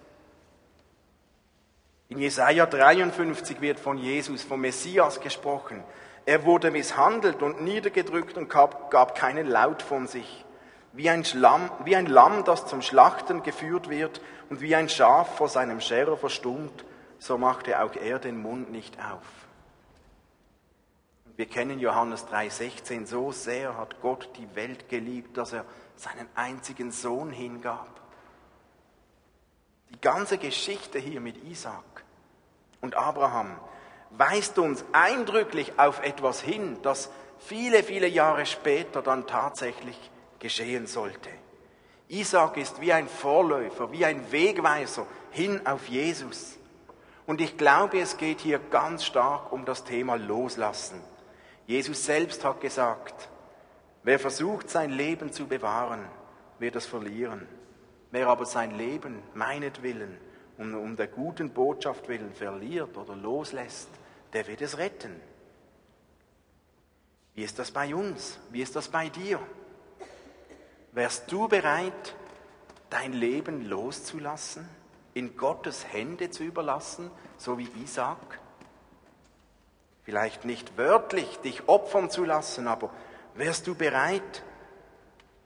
In 2.10 2.20
Jesaja 2.20 2.66
53 2.66 3.60
wird 3.60 3.80
von 3.80 3.98
Jesus, 3.98 4.44
vom 4.44 4.62
Messias 4.62 5.20
gesprochen. 5.20 5.84
Er 6.26 6.46
wurde 6.46 6.72
misshandelt 6.72 7.42
und 7.42 7.62
niedergedrückt 7.62 8.38
und 8.38 8.50
gab, 8.50 8.90
gab 8.92 9.16
keinen 9.16 9.48
Laut 9.48 9.82
von 9.82 10.08
sich. 10.08 10.46
Wie 10.94 11.10
ein, 11.10 11.26
Schlamm, 11.26 11.70
wie 11.84 11.96
ein 11.96 12.06
Lamm, 12.06 12.44
das 12.46 12.66
zum 12.66 12.82
Schlachten 12.82 13.44
geführt 13.44 13.90
wird 13.90 14.22
und 14.50 14.62
wie 14.62 14.76
ein 14.76 14.90
Schaf 14.90 15.36
vor 15.36 15.50
seinem 15.50 15.82
Scherer 15.82 16.18
verstummt, 16.18 16.86
so 17.20 17.38
machte 17.38 17.82
auch 17.82 17.96
er 17.96 18.20
den 18.20 18.42
Mund 18.42 18.72
nicht 18.72 18.98
auf. 19.00 19.26
Wir 21.36 21.46
kennen 21.46 21.80
Johannes 21.80 22.26
3:16, 22.28 23.06
so 23.06 23.32
sehr 23.32 23.78
hat 23.78 24.02
Gott 24.02 24.30
die 24.38 24.56
Welt 24.56 24.90
geliebt, 24.90 25.38
dass 25.38 25.54
er 25.54 25.66
seinen 25.96 26.28
einzigen 26.34 26.92
Sohn 26.92 27.30
hingab. 27.32 27.90
Die 29.90 30.02
ganze 30.02 30.38
Geschichte 30.38 31.00
hier 31.00 31.22
mit 31.22 31.44
Isaac 31.46 32.04
und 32.82 32.96
Abraham 32.96 33.58
weist 34.12 34.60
uns 34.60 34.84
eindrücklich 34.92 35.74
auf 35.78 36.04
etwas 36.04 36.42
hin, 36.42 36.78
das 36.82 37.10
viele, 37.40 37.84
viele 37.84 38.08
Jahre 38.08 38.46
später 38.46 39.02
dann 39.02 39.28
tatsächlich 39.28 39.98
geschehen 40.40 40.88
sollte. 40.88 41.30
Isaac 42.10 42.58
ist 42.58 42.80
wie 42.80 42.94
ein 42.94 43.08
Vorläufer, 43.08 43.92
wie 43.92 44.06
ein 44.06 44.32
Wegweiser 44.32 45.06
hin 45.32 45.66
auf 45.66 45.88
Jesus. 45.88 46.58
Und 47.26 47.42
ich 47.42 47.58
glaube, 47.58 48.00
es 48.00 48.18
geht 48.18 48.40
hier 48.40 48.60
ganz 48.60 49.04
stark 49.04 49.52
um 49.52 49.66
das 49.66 49.84
Thema 49.84 50.16
Loslassen. 50.16 51.02
Jesus 51.66 52.06
selbst 52.06 52.46
hat 52.46 52.62
gesagt, 52.62 53.28
wer 54.04 54.20
versucht, 54.20 54.70
sein 54.70 54.92
Leben 54.92 55.34
zu 55.34 55.48
bewahren, 55.48 56.08
wird 56.60 56.78
es 56.78 56.86
verlieren. 56.86 57.46
Wer 58.12 58.28
aber 58.28 58.46
sein 58.46 58.78
Leben 58.78 59.22
meinetwillen 59.34 60.18
und 60.58 60.74
um 60.74 60.96
der 60.96 61.08
guten 61.08 61.52
Botschaft 61.52 62.08
willen 62.08 62.34
verliert 62.34 62.98
oder 62.98 63.16
loslässt, 63.16 63.90
der 64.34 64.48
wird 64.48 64.62
es 64.62 64.78
retten. 64.78 65.20
Wie 67.36 67.44
ist 67.44 67.60
das 67.60 67.72
bei 67.72 67.94
uns? 67.94 68.40
Wie 68.50 68.62
ist 68.62 68.76
das 68.76 68.88
bei 68.88 69.10
dir? 69.10 69.40
Wärst 70.94 71.32
du 71.32 71.48
bereit, 71.48 72.16
dein 72.90 73.14
Leben 73.14 73.68
loszulassen, 73.68 74.68
in 75.14 75.38
Gottes 75.38 75.86
Hände 75.92 76.32
zu 76.32 76.44
überlassen, 76.44 77.12
so 77.38 77.58
wie 77.58 77.70
Isaac? 77.84 78.40
vielleicht 80.08 80.46
nicht 80.46 80.78
wörtlich 80.78 81.38
dich 81.40 81.68
opfern 81.68 82.10
zu 82.10 82.24
lassen, 82.24 82.70
aber 82.70 82.92
wärst 83.36 83.68
du 83.68 83.76
bereit, 83.76 84.42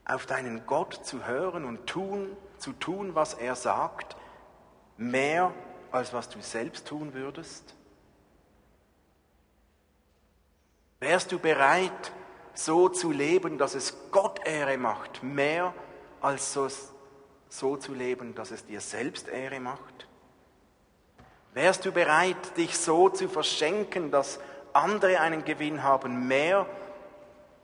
auf 0.04 0.24
deinen 0.24 0.66
Gott 0.66 1.04
zu 1.04 1.26
hören 1.26 1.64
und 1.64 1.88
tun, 1.88 2.36
zu 2.62 2.72
tun, 2.72 3.14
was 3.14 3.34
er 3.34 3.56
sagt, 3.56 4.16
mehr 4.96 5.52
als 5.90 6.12
was 6.12 6.28
du 6.28 6.40
selbst 6.40 6.86
tun 6.86 7.12
würdest? 7.12 7.74
Wärst 11.00 11.32
du 11.32 11.38
bereit, 11.38 12.12
so 12.54 12.88
zu 12.88 13.10
leben, 13.10 13.58
dass 13.58 13.74
es 13.74 13.94
Gott 14.10 14.46
Ehre 14.46 14.78
macht, 14.78 15.22
mehr 15.22 15.74
als 16.20 16.52
so, 16.52 16.68
so 17.48 17.76
zu 17.76 17.92
leben, 17.92 18.34
dass 18.34 18.52
es 18.52 18.64
dir 18.64 18.80
selbst 18.80 19.28
Ehre 19.28 19.58
macht? 19.58 20.06
Wärst 21.54 21.84
du 21.84 21.92
bereit, 21.92 22.56
dich 22.56 22.78
so 22.78 23.08
zu 23.08 23.28
verschenken, 23.28 24.10
dass 24.10 24.38
andere 24.72 25.20
einen 25.20 25.44
Gewinn 25.44 25.82
haben, 25.82 26.28
mehr 26.28 26.66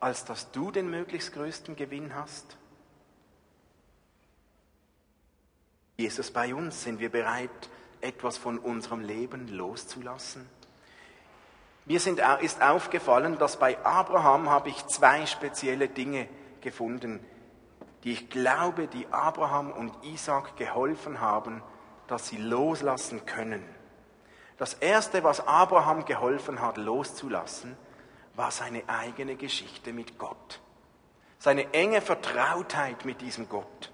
als 0.00 0.24
dass 0.24 0.50
du 0.50 0.70
den 0.70 0.90
möglichst 0.90 1.32
größten 1.32 1.76
Gewinn 1.76 2.14
hast? 2.14 2.57
Es 6.00 6.30
bei 6.30 6.54
uns? 6.54 6.84
Sind 6.84 7.00
wir 7.00 7.10
bereit, 7.10 7.50
etwas 8.00 8.36
von 8.36 8.60
unserem 8.60 9.00
Leben 9.00 9.48
loszulassen? 9.48 10.48
Mir 11.86 11.98
sind, 11.98 12.22
ist 12.40 12.62
aufgefallen, 12.62 13.36
dass 13.36 13.58
bei 13.58 13.84
Abraham 13.84 14.48
habe 14.48 14.68
ich 14.68 14.86
zwei 14.86 15.26
spezielle 15.26 15.88
Dinge 15.88 16.28
gefunden, 16.60 17.18
die 18.04 18.12
ich 18.12 18.30
glaube, 18.30 18.86
die 18.86 19.08
Abraham 19.08 19.72
und 19.72 19.92
Isaac 20.04 20.56
geholfen 20.56 21.20
haben, 21.20 21.64
dass 22.06 22.28
sie 22.28 22.36
loslassen 22.36 23.26
können. 23.26 23.64
Das 24.56 24.74
Erste, 24.74 25.24
was 25.24 25.48
Abraham 25.48 26.04
geholfen 26.04 26.60
hat, 26.60 26.76
loszulassen, 26.76 27.76
war 28.36 28.52
seine 28.52 28.84
eigene 28.86 29.34
Geschichte 29.34 29.92
mit 29.92 30.16
Gott. 30.16 30.60
Seine 31.40 31.72
enge 31.74 32.00
Vertrautheit 32.00 33.04
mit 33.04 33.20
diesem 33.20 33.48
Gott. 33.48 33.90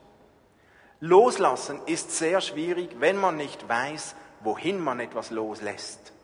Loslassen 1.04 1.82
ist 1.84 2.12
sehr 2.12 2.40
schwierig, 2.40 2.96
wenn 2.98 3.18
man 3.18 3.36
nicht 3.36 3.68
weiß, 3.68 4.16
wohin 4.40 4.80
man 4.80 5.00
etwas 5.00 5.30
loslässt. 5.30 6.14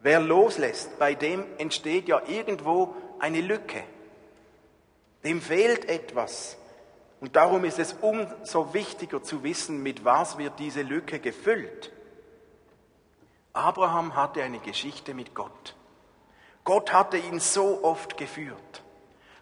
Wer 0.00 0.20
loslässt, 0.20 0.98
bei 0.98 1.14
dem 1.14 1.44
entsteht 1.58 2.08
ja 2.08 2.22
irgendwo 2.26 2.94
eine 3.18 3.42
Lücke. 3.42 3.84
Dem 5.24 5.42
fehlt 5.42 5.90
etwas. 5.90 6.56
Und 7.20 7.36
darum 7.36 7.66
ist 7.66 7.78
es 7.78 7.92
umso 8.00 8.72
wichtiger 8.72 9.22
zu 9.22 9.42
wissen, 9.42 9.82
mit 9.82 10.06
was 10.06 10.38
wird 10.38 10.58
diese 10.58 10.80
Lücke 10.80 11.18
gefüllt. 11.18 11.92
Abraham 13.52 14.16
hatte 14.16 14.42
eine 14.42 14.60
Geschichte 14.60 15.12
mit 15.12 15.34
Gott. 15.34 15.76
Gott 16.64 16.94
hatte 16.94 17.18
ihn 17.18 17.40
so 17.40 17.84
oft 17.84 18.16
geführt. 18.16 18.82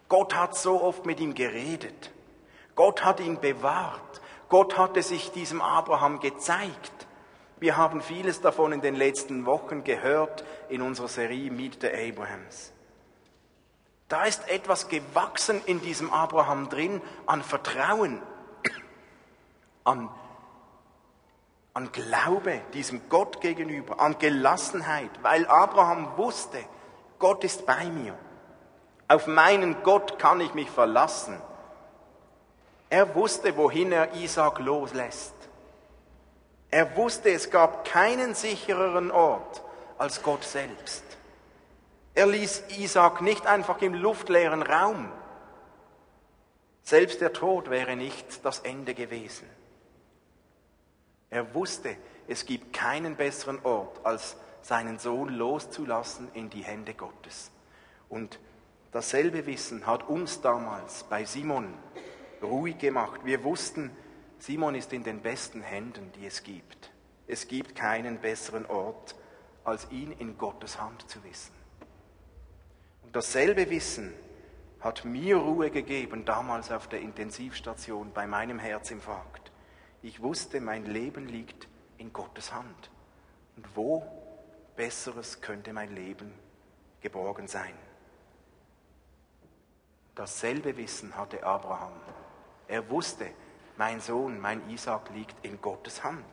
Gott 0.09 0.35
hat 0.35 0.57
so 0.57 0.83
oft 0.83 1.05
mit 1.05 1.21
ihm 1.21 1.33
geredet. 1.33 2.11
Gott 2.75 3.03
hat 3.03 3.19
ihn 3.19 3.39
bewahrt. 3.39 4.21
Gott 4.49 4.77
hatte 4.77 5.01
sich 5.01 5.31
diesem 5.31 5.61
Abraham 5.61 6.19
gezeigt. 6.19 7.07
Wir 7.59 7.77
haben 7.77 8.01
vieles 8.01 8.41
davon 8.41 8.71
in 8.73 8.81
den 8.81 8.95
letzten 8.95 9.45
Wochen 9.45 9.83
gehört 9.83 10.43
in 10.69 10.81
unserer 10.81 11.07
Serie 11.07 11.51
Meet 11.51 11.81
the 11.81 11.87
Abrahams. 11.87 12.73
Da 14.09 14.25
ist 14.25 14.47
etwas 14.49 14.89
gewachsen 14.89 15.61
in 15.65 15.81
diesem 15.81 16.11
Abraham 16.11 16.69
drin 16.69 17.01
an 17.25 17.41
Vertrauen, 17.41 18.21
an 19.83 20.09
an 21.73 21.91
Glaube 21.91 22.61
diesem 22.73 23.09
Gott 23.09 23.41
gegenüber, 23.41 23.99
an 23.99 24.19
Gelassenheit, 24.19 25.09
weil 25.23 25.47
Abraham 25.47 26.17
wusste, 26.17 26.59
Gott 27.17 27.43
ist 27.43 27.65
bei 27.65 27.85
mir. 27.85 28.15
Auf 29.07 29.27
meinen 29.27 29.81
Gott 29.83 30.19
kann 30.19 30.39
ich 30.39 30.53
mich 30.53 30.69
verlassen. 30.69 31.41
Er 32.93 33.15
wusste, 33.15 33.57
wohin 33.57 33.91
er 33.91 34.13
Isaac 34.13 34.59
loslässt. 34.59 35.33
Er 36.69 36.95
wusste, 36.95 37.31
es 37.31 37.49
gab 37.49 37.85
keinen 37.85 38.35
sichereren 38.35 39.09
Ort 39.09 39.63
als 39.97 40.21
Gott 40.21 40.43
selbst. 40.43 41.03
Er 42.13 42.27
ließ 42.27 42.65
Isaac 42.77 43.21
nicht 43.21 43.47
einfach 43.47 43.81
im 43.81 43.95
luftleeren 43.95 44.61
Raum. 44.61 45.11
Selbst 46.83 47.19
der 47.19 47.33
Tod 47.33 47.71
wäre 47.71 47.95
nicht 47.95 48.45
das 48.45 48.59
Ende 48.59 48.93
gewesen. 48.93 49.49
Er 51.31 51.55
wusste, 51.55 51.97
es 52.27 52.45
gibt 52.45 52.73
keinen 52.73 53.15
besseren 53.15 53.59
Ort, 53.63 54.05
als 54.05 54.35
seinen 54.61 54.99
Sohn 54.99 55.29
loszulassen 55.29 56.29
in 56.35 56.51
die 56.51 56.63
Hände 56.63 56.93
Gottes. 56.93 57.49
Und 58.07 58.37
dasselbe 58.91 59.47
Wissen 59.47 59.87
hat 59.87 60.07
uns 60.07 60.41
damals 60.41 61.05
bei 61.05 61.25
Simon 61.25 61.73
ruhig 62.43 62.77
gemacht. 62.77 63.21
Wir 63.23 63.43
wussten, 63.43 63.91
Simon 64.39 64.75
ist 64.75 64.93
in 64.93 65.03
den 65.03 65.21
besten 65.21 65.61
Händen, 65.61 66.11
die 66.13 66.25
es 66.25 66.43
gibt. 66.43 66.91
Es 67.27 67.47
gibt 67.47 67.75
keinen 67.75 68.19
besseren 68.19 68.65
Ort, 68.65 69.15
als 69.63 69.89
ihn 69.91 70.11
in 70.11 70.37
Gottes 70.37 70.79
Hand 70.79 71.09
zu 71.09 71.23
wissen. 71.23 71.53
Und 73.03 73.15
dasselbe 73.15 73.69
Wissen 73.69 74.13
hat 74.81 75.05
mir 75.05 75.37
Ruhe 75.37 75.71
gegeben 75.71 76.25
damals 76.25 76.71
auf 76.71 76.89
der 76.89 76.99
Intensivstation 76.99 78.11
bei 78.13 78.27
meinem 78.27 78.59
Herzinfarkt. 78.59 79.51
Ich 80.01 80.21
wusste, 80.21 80.59
mein 80.59 80.85
Leben 80.85 81.27
liegt 81.27 81.69
in 81.97 82.11
Gottes 82.11 82.53
Hand. 82.53 82.91
Und 83.55 83.75
wo 83.75 84.03
besseres 84.75 85.39
könnte 85.39 85.71
mein 85.71 85.95
Leben 85.95 86.33
geborgen 86.99 87.47
sein? 87.47 87.73
Dasselbe 90.15 90.75
Wissen 90.75 91.15
hatte 91.15 91.43
Abraham. 91.43 91.93
Er 92.73 92.89
wusste, 92.89 93.27
mein 93.77 94.01
Sohn, 94.01 94.39
mein 94.39 94.67
Isaac 94.67 95.11
liegt 95.13 95.45
in 95.45 95.61
Gottes 95.61 96.03
Hand. 96.03 96.25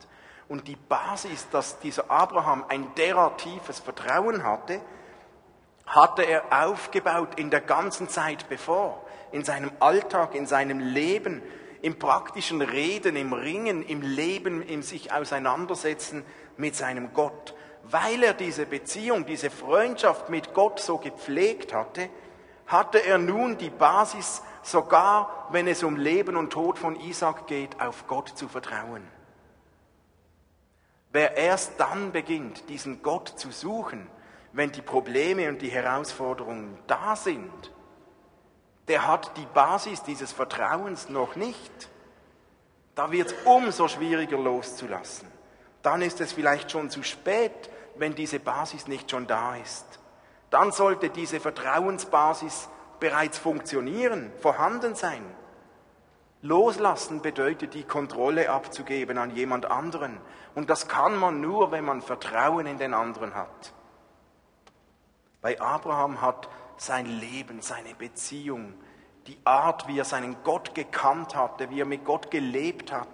Und 0.49 0.69
die 0.69 0.77
Basis, 0.77 1.47
dass 1.51 1.79
dieser 1.81 2.11
Abraham 2.11 2.65
ein 2.67 2.95
derart 2.95 3.43
tiefes 3.43 3.79
Vertrauen 3.79 4.43
hatte, 4.43 4.81
hatte 5.85 6.23
er 6.23 6.45
aufgebaut 6.51 7.39
in 7.39 7.51
der 7.51 7.61
ganzen 7.61 8.09
Zeit 8.09 8.49
bevor, 8.49 9.05
in 9.33 9.45
seinem 9.45 9.71
Alltag, 9.81 10.35
in 10.35 10.47
seinem 10.47 10.81
Leben, 10.81 11.43
im 11.83 11.99
praktischen 11.99 12.63
Reden, 12.63 13.17
im 13.17 13.35
Ringen, 13.35 13.83
im 13.83 14.01
Leben, 14.01 14.63
im 14.63 14.81
sich 14.81 15.13
auseinandersetzen 15.13 16.25
mit 16.57 16.75
seinem 16.75 17.13
Gott. 17.13 17.55
Weil 17.83 18.23
er 18.23 18.33
diese 18.33 18.65
Beziehung, 18.65 19.27
diese 19.27 19.51
Freundschaft 19.51 20.31
mit 20.31 20.55
Gott 20.55 20.81
so 20.81 20.97
gepflegt 20.97 21.75
hatte, 21.75 22.09
hatte 22.67 23.05
er 23.05 23.19
nun 23.19 23.59
die 23.59 23.69
Basis 23.69 24.41
sogar 24.63 25.49
wenn 25.51 25.67
es 25.67 25.83
um 25.83 25.97
Leben 25.97 26.37
und 26.37 26.51
Tod 26.51 26.79
von 26.79 26.97
Isaac 26.97 27.47
geht, 27.47 27.81
auf 27.81 28.07
Gott 28.07 28.29
zu 28.29 28.49
vertrauen. 28.49 29.07
Wer 31.13 31.37
erst 31.37 31.79
dann 31.79 32.13
beginnt, 32.13 32.69
diesen 32.69 33.03
Gott 33.03 33.29
zu 33.29 33.51
suchen, 33.51 34.07
wenn 34.53 34.71
die 34.71 34.83
Probleme 34.83 35.49
und 35.49 35.61
die 35.61 35.71
Herausforderungen 35.71 36.79
da 36.87 37.17
sind, 37.17 37.73
der 38.89 39.07
hat 39.07 39.37
die 39.37 39.47
Basis 39.55 40.03
dieses 40.03 40.33
Vertrauens 40.33 41.09
noch 41.09 41.37
nicht. 41.37 41.89
Da 42.95 43.11
wird 43.13 43.29
es 43.29 43.35
umso 43.45 43.89
schwieriger 43.89 44.39
loszulassen. 44.39 45.29
Dann 45.83 46.03
ist 46.03 46.21
es 46.21 46.33
vielleicht 46.33 46.71
schon 46.71 46.91
zu 46.91 47.03
spät, 47.03 47.71
wenn 47.97 48.15
diese 48.15 48.41
Basis 48.41 48.89
nicht 48.89 49.11
schon 49.11 49.27
da 49.27 49.57
ist. 49.57 49.87
Dann 50.51 50.73
sollte 50.73 51.11
diese 51.11 51.39
Vertrauensbasis 51.39 52.69
bereits 53.01 53.39
funktionieren, 53.39 54.31
vorhanden 54.41 54.95
sein. 54.95 55.25
Loslassen 56.43 57.21
bedeutet, 57.21 57.75
die 57.75 57.83
Kontrolle 57.83 58.51
abzugeben 58.51 59.19
an 59.19 59.35
jemand 59.35 59.67
anderen. 59.67 60.19
Und 60.55 60.71
das 60.71 60.89
kann 60.89 61.17
man 61.17 61.41
nur, 61.41 61.71
wenn 61.71 61.85
man 61.85 62.01
Vertrauen 62.01 62.67
in 62.67 62.79
den 62.79 62.95
anderen 62.95 63.35
hat. 63.35 63.75
Bei 65.43 65.61
Abraham 65.61 66.21
hat 66.21 66.49
sein 66.77 67.07
Leben, 67.07 67.61
seine 67.61 67.95
Beziehung, 67.95 68.75
die 69.27 69.39
Art, 69.45 69.87
wie 69.87 69.99
er 69.99 70.05
seinen 70.05 70.43
Gott 70.45 70.75
gekannt 70.75 71.35
hatte, 71.35 71.71
wie 71.71 71.81
er 71.81 71.87
mit 71.87 72.05
Gott 72.05 72.31
gelebt 72.31 72.91
hat, 72.91 73.09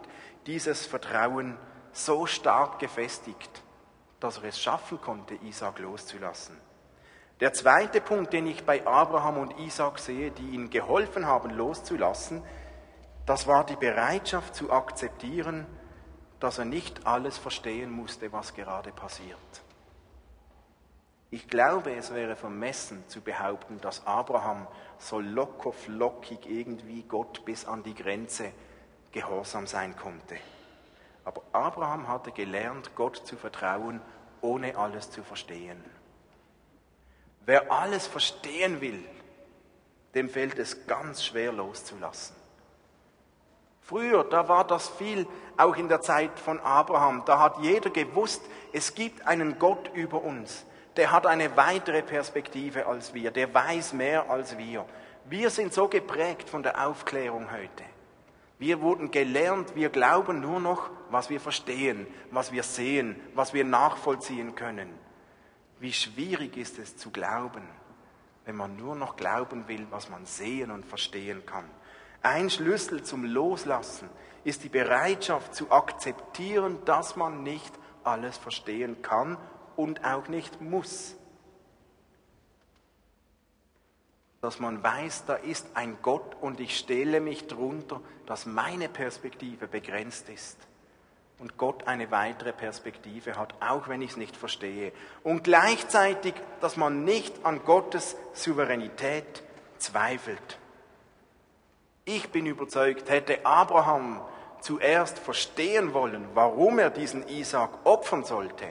dieses 0.47 0.87
Vertrauen 0.87 1.57
so 1.93 2.27
stark 2.27 2.79
gefestigt, 2.79 3.63
dass 4.21 4.39
er 4.39 4.45
es 4.45 4.61
schaffen 4.61 5.01
konnte, 5.01 5.35
Isaac 5.43 5.81
loszulassen. 5.81 6.57
Der 7.41 7.53
zweite 7.53 8.01
Punkt, 8.01 8.33
den 8.33 8.47
ich 8.47 8.65
bei 8.65 8.87
Abraham 8.87 9.37
und 9.37 9.59
Isaac 9.59 9.99
sehe, 9.99 10.31
die 10.31 10.51
ihnen 10.51 10.71
geholfen 10.71 11.27
haben, 11.27 11.51
loszulassen, 11.51 12.43
das 13.27 13.47
war 13.47 13.67
die 13.67 13.77
Bereitschaft 13.77 14.55
zu 14.55 14.73
akzeptieren, 14.73 15.67
dass 16.41 16.59
er 16.59 16.65
nicht 16.65 17.07
alles 17.07 17.37
verstehen 17.37 17.91
musste, 17.91 18.33
was 18.33 18.55
gerade 18.55 18.91
passiert. 18.91 19.37
Ich 21.31 21.49
glaube, 21.49 21.95
es 21.95 22.15
wäre 22.15 22.37
vermessen 22.37 23.05
zu 23.09 23.21
behaupten, 23.21 23.81
dass 23.81 24.07
Abraham 24.07 24.67
so 24.99 25.21
locker 25.21 25.73
flockig 25.73 26.49
irgendwie 26.49 27.03
Gott 27.03 27.45
bis 27.45 27.67
an 27.67 27.83
die 27.83 27.95
Grenze 27.95 28.53
gehorsam 29.13 29.67
sein 29.67 29.95
konnte. 29.97 30.37
Aber 31.25 31.43
Abraham 31.53 32.09
hatte 32.09 32.31
gelernt, 32.31 32.93
Gott 32.95 33.17
zu 33.17 33.37
vertrauen, 33.37 34.01
ohne 34.41 34.77
alles 34.79 35.11
zu 35.11 35.23
verstehen. 35.23 35.85
Wer 37.47 37.71
alles 37.71 38.09
verstehen 38.09 38.81
will, 38.81 39.03
dem 40.15 40.29
fällt 40.29 40.59
es 40.59 40.87
ganz 40.89 41.25
schwer 41.25 41.53
loszulassen. 41.53 42.35
Früher, 43.83 44.25
da 44.25 44.49
war 44.49 44.67
das 44.67 44.89
viel, 44.89 45.29
auch 45.57 45.77
in 45.77 45.89
der 45.89 46.01
Zeit 46.01 46.41
von 46.41 46.59
Abraham, 46.59 47.23
da 47.25 47.39
hat 47.39 47.59
jeder 47.61 47.91
gewusst, 47.91 48.43
es 48.73 48.95
gibt 48.95 49.25
einen 49.29 49.61
Gott 49.61 49.93
über 49.95 50.23
uns, 50.25 50.67
der 50.97 51.13
hat 51.13 51.25
eine 51.25 51.57
weitere 51.57 52.03
Perspektive 52.03 52.87
als 52.87 53.15
wir, 53.15 53.31
der 53.31 53.55
weiß 53.55 53.93
mehr 53.93 54.29
als 54.29 54.59
wir. 54.59 54.85
Wir 55.27 55.51
sind 55.51 55.73
so 55.73 55.87
geprägt 55.87 56.51
von 56.51 56.65
der 56.65 56.85
Aufklärung 56.85 57.53
heute. 57.53 57.85
Wir 58.59 58.81
wurden 58.81 59.13
gelernt, 59.13 59.77
wir 59.77 59.91
glauben 59.91 60.41
nur 60.41 60.59
noch, 60.59 60.91
was 61.11 61.31
wir 61.31 61.41
verstehen, 61.41 62.09
was 62.33 62.51
wir 62.51 62.65
sehen, 62.65 63.15
was 63.35 63.55
wir 63.55 63.65
nachvollziehen 63.65 64.57
können. 64.57 65.06
Wie 65.79 65.93
schwierig 65.93 66.57
ist 66.57 66.79
es 66.79 66.97
zu 66.97 67.11
glauben, 67.11 67.63
wenn 68.45 68.57
man 68.57 68.77
nur 68.77 68.95
noch 68.95 69.17
glauben 69.17 69.69
will, 69.69 69.87
was 69.91 70.09
man 70.09 70.25
sehen 70.25 70.71
und 70.71 70.87
verstehen 70.87 71.45
kann. 71.45 71.69
Ein 72.23 72.49
Schlüssel 72.49 73.03
zum 73.03 73.25
Loslassen 73.25 74.09
ist 74.45 74.65
die 74.65 74.69
Bereitschaft 74.69 75.55
zu 75.55 75.71
akzeptieren, 75.71 76.79
dass 76.85 77.17
man 77.17 77.43
nicht 77.43 77.73
alles 78.05 78.37
verstehen 78.39 79.03
kann 79.03 79.37
und 79.75 80.05
auch 80.05 80.29
nicht 80.29 80.61
muss. 80.61 81.17
Dass 84.41 84.61
man 84.61 84.83
weiß, 84.83 85.25
da 85.27 85.35
ist 85.35 85.67
ein 85.75 85.99
Gott 86.03 86.37
und 86.41 86.61
ich 86.61 86.79
stelle 86.79 87.21
mich 87.21 87.49
drunter, 87.49 88.01
dass 88.27 88.47
meine 88.47 88.89
Perspektive 88.89 89.67
begrenzt 89.67 90.29
ist 90.29 90.57
und 91.39 91.59
Gott 91.59 91.87
eine 91.87 92.11
weitere 92.11 92.53
Perspektive 92.53 93.37
hat, 93.37 93.55
auch 93.61 93.89
wenn 93.89 94.01
ich 94.03 94.13
es 94.13 94.17
nicht 94.17 94.37
verstehe. 94.37 94.93
Und 95.23 95.45
gleichzeitig, 95.45 96.35
dass 96.61 96.77
man 96.77 97.05
nicht 97.05 97.45
an 97.45 97.65
Gottes 97.65 98.17
Souveränität 98.33 99.43
zweifelt. 99.79 100.59
Ich 102.05 102.31
bin 102.31 102.47
überzeugt, 102.47 103.11
hätte 103.11 103.45
Abraham 103.45 104.21
zuerst 104.61 105.19
verstehen 105.19 105.93
wollen, 105.93 106.27
warum 106.35 106.79
er 106.79 106.91
diesen 106.91 107.29
Isaac 107.29 107.71
opfern 107.85 108.25
sollte, 108.25 108.67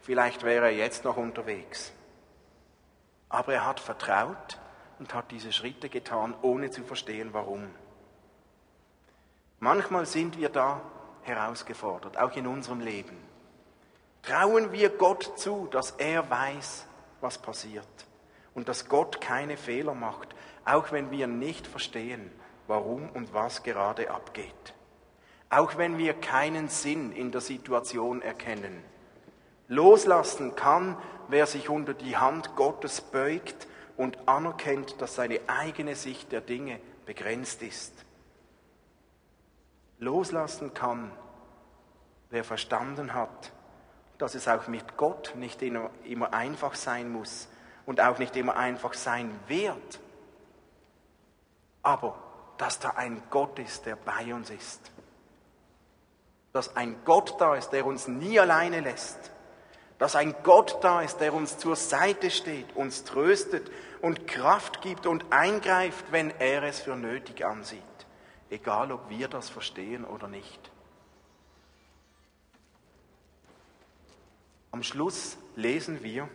vielleicht 0.00 0.42
wäre 0.42 0.66
er 0.66 0.74
jetzt 0.74 1.04
noch 1.04 1.16
unterwegs. 1.16 1.92
Aber 3.28 3.54
er 3.54 3.66
hat 3.66 3.80
vertraut 3.80 4.58
und 4.98 5.14
hat 5.14 5.30
diese 5.30 5.52
Schritte 5.52 5.88
getan, 5.88 6.34
ohne 6.42 6.70
zu 6.70 6.82
verstehen, 6.82 7.30
warum. 7.32 7.68
Manchmal 9.58 10.06
sind 10.06 10.38
wir 10.38 10.48
da 10.48 10.80
herausgefordert, 11.26 12.18
auch 12.18 12.34
in 12.36 12.46
unserem 12.46 12.80
Leben. 12.80 13.16
Trauen 14.22 14.72
wir 14.72 14.90
Gott 14.90 15.38
zu, 15.38 15.68
dass 15.70 15.92
er 15.92 16.28
weiß, 16.28 16.86
was 17.20 17.38
passiert 17.38 17.86
und 18.54 18.68
dass 18.68 18.88
Gott 18.88 19.20
keine 19.20 19.56
Fehler 19.56 19.94
macht, 19.94 20.34
auch 20.64 20.90
wenn 20.90 21.10
wir 21.10 21.26
nicht 21.26 21.66
verstehen, 21.66 22.30
warum 22.66 23.08
und 23.10 23.32
was 23.34 23.62
gerade 23.62 24.10
abgeht. 24.10 24.74
Auch 25.48 25.76
wenn 25.76 25.96
wir 25.96 26.14
keinen 26.14 26.68
Sinn 26.68 27.12
in 27.12 27.30
der 27.30 27.40
Situation 27.40 28.20
erkennen. 28.20 28.82
Loslassen 29.68 30.56
kann, 30.56 30.96
wer 31.28 31.46
sich 31.46 31.68
unter 31.68 31.94
die 31.94 32.16
Hand 32.16 32.56
Gottes 32.56 33.00
beugt 33.00 33.68
und 33.96 34.28
anerkennt, 34.28 35.00
dass 35.00 35.14
seine 35.14 35.40
eigene 35.46 35.94
Sicht 35.94 36.32
der 36.32 36.40
Dinge 36.40 36.80
begrenzt 37.04 37.62
ist. 37.62 37.95
Loslassen 39.98 40.74
kann, 40.74 41.10
wer 42.30 42.44
verstanden 42.44 43.14
hat, 43.14 43.52
dass 44.18 44.34
es 44.34 44.48
auch 44.48 44.66
mit 44.68 44.96
Gott 44.96 45.34
nicht 45.36 45.62
immer 45.62 46.32
einfach 46.32 46.74
sein 46.74 47.10
muss 47.10 47.48
und 47.84 48.00
auch 48.00 48.18
nicht 48.18 48.36
immer 48.36 48.56
einfach 48.56 48.94
sein 48.94 49.38
wird. 49.46 50.00
Aber 51.82 52.18
dass 52.58 52.78
da 52.78 52.90
ein 52.90 53.22
Gott 53.30 53.58
ist, 53.58 53.86
der 53.86 53.96
bei 53.96 54.34
uns 54.34 54.50
ist. 54.50 54.90
Dass 56.52 56.74
ein 56.74 56.96
Gott 57.04 57.40
da 57.40 57.54
ist, 57.54 57.70
der 57.70 57.84
uns 57.86 58.08
nie 58.08 58.40
alleine 58.40 58.80
lässt. 58.80 59.30
Dass 59.98 60.16
ein 60.16 60.34
Gott 60.42 60.78
da 60.82 61.02
ist, 61.02 61.18
der 61.18 61.32
uns 61.32 61.58
zur 61.58 61.76
Seite 61.76 62.30
steht, 62.30 62.74
uns 62.74 63.04
tröstet 63.04 63.70
und 64.02 64.26
Kraft 64.26 64.82
gibt 64.82 65.06
und 65.06 65.24
eingreift, 65.30 66.12
wenn 66.12 66.30
er 66.38 66.62
es 66.64 66.80
für 66.80 66.96
nötig 66.96 67.44
ansieht. 67.44 67.82
Egal, 68.50 68.92
ob 68.92 69.08
wir 69.10 69.28
das 69.28 69.48
verstehen 69.48 70.04
oder 70.04 70.28
nicht. 70.28 70.70
Am 74.70 74.82
Schluss 74.82 75.36
lesen 75.56 76.02
wir, 76.02 76.28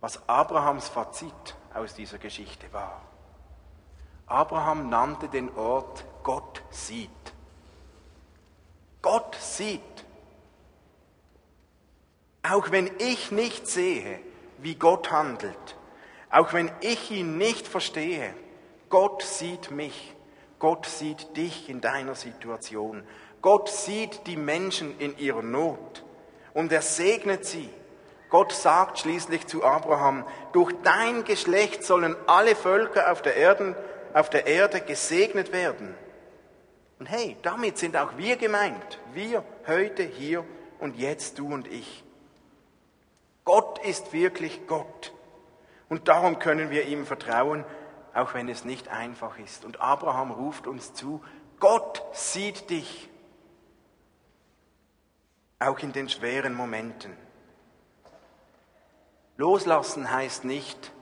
was 0.00 0.28
Abrahams 0.28 0.88
Fazit 0.88 1.56
aus 1.74 1.94
dieser 1.94 2.18
Geschichte 2.18 2.72
war. 2.72 3.02
Abraham 4.26 4.88
nannte 4.88 5.28
den 5.28 5.54
Ort 5.56 6.04
Gott 6.22 6.62
sieht. 6.70 7.10
Gott 9.02 9.34
sieht. 9.36 9.82
Auch 12.42 12.70
wenn 12.70 12.90
ich 12.98 13.30
nicht 13.32 13.66
sehe, 13.66 14.20
wie 14.58 14.74
Gott 14.74 15.10
handelt, 15.10 15.76
auch 16.30 16.52
wenn 16.52 16.70
ich 16.80 17.10
ihn 17.10 17.36
nicht 17.36 17.66
verstehe, 17.66 18.34
Gott 18.88 19.22
sieht 19.22 19.70
mich. 19.70 20.14
Gott 20.58 20.86
sieht 20.86 21.36
dich 21.36 21.68
in 21.68 21.80
deiner 21.80 22.14
Situation. 22.14 23.04
Gott 23.42 23.68
sieht 23.68 24.26
die 24.26 24.36
Menschen 24.36 24.98
in 24.98 25.16
ihrer 25.18 25.42
Not 25.42 26.04
und 26.54 26.72
er 26.72 26.82
segnet 26.82 27.44
sie. 27.44 27.70
Gott 28.30 28.52
sagt 28.52 28.98
schließlich 28.98 29.46
zu 29.46 29.64
Abraham, 29.64 30.24
durch 30.52 30.74
dein 30.82 31.24
Geschlecht 31.24 31.84
sollen 31.84 32.16
alle 32.26 32.56
Völker 32.56 33.12
auf 33.12 33.22
der 33.22 33.36
Erde 33.36 33.76
auf 34.14 34.30
der 34.30 34.46
Erde 34.46 34.80
gesegnet 34.80 35.52
werden. 35.52 35.94
Und 36.98 37.06
hey, 37.06 37.36
damit 37.42 37.78
sind 37.78 37.96
auch 37.96 38.16
wir 38.16 38.36
gemeint. 38.36 38.98
Wir 39.12 39.44
heute, 39.66 40.02
hier 40.02 40.44
und 40.80 40.96
jetzt, 40.96 41.38
du 41.38 41.52
und 41.52 41.68
ich. 41.68 42.04
Gott 43.44 43.78
ist 43.84 44.12
wirklich 44.12 44.66
Gott. 44.66 45.12
Und 45.88 46.08
darum 46.08 46.38
können 46.38 46.70
wir 46.70 46.86
ihm 46.86 47.06
vertrauen, 47.06 47.64
auch 48.14 48.34
wenn 48.34 48.48
es 48.48 48.64
nicht 48.64 48.88
einfach 48.88 49.38
ist. 49.38 49.64
Und 49.64 49.80
Abraham 49.80 50.30
ruft 50.30 50.66
uns 50.66 50.94
zu, 50.94 51.22
Gott 51.60 52.02
sieht 52.12 52.70
dich. 52.70 53.08
Auch 55.58 55.78
in 55.80 55.92
den 55.92 56.08
schweren 56.08 56.54
Momenten. 56.54 57.16
Loslassen 59.36 60.10
heißt 60.10 60.44
nicht, 60.44 60.92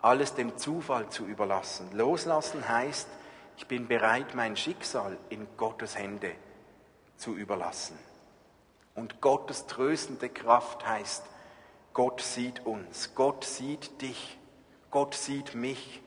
alles 0.00 0.34
dem 0.34 0.56
Zufall 0.56 1.08
zu 1.08 1.24
überlassen. 1.24 1.90
Loslassen 1.92 2.68
heißt, 2.68 3.08
ich 3.56 3.66
bin 3.66 3.88
bereit, 3.88 4.34
mein 4.34 4.56
Schicksal 4.56 5.18
in 5.28 5.46
Gottes 5.56 5.96
Hände 5.98 6.32
zu 7.16 7.34
überlassen. 7.34 7.98
Und 8.94 9.20
Gottes 9.20 9.66
tröstende 9.66 10.28
Kraft 10.28 10.86
heißt, 10.86 11.24
Gott 11.92 12.20
sieht 12.20 12.64
uns, 12.64 13.14
Gott 13.14 13.44
sieht 13.44 14.00
dich, 14.02 14.38
Gott 14.90 15.14
sieht 15.14 15.54
mich. 15.54 16.00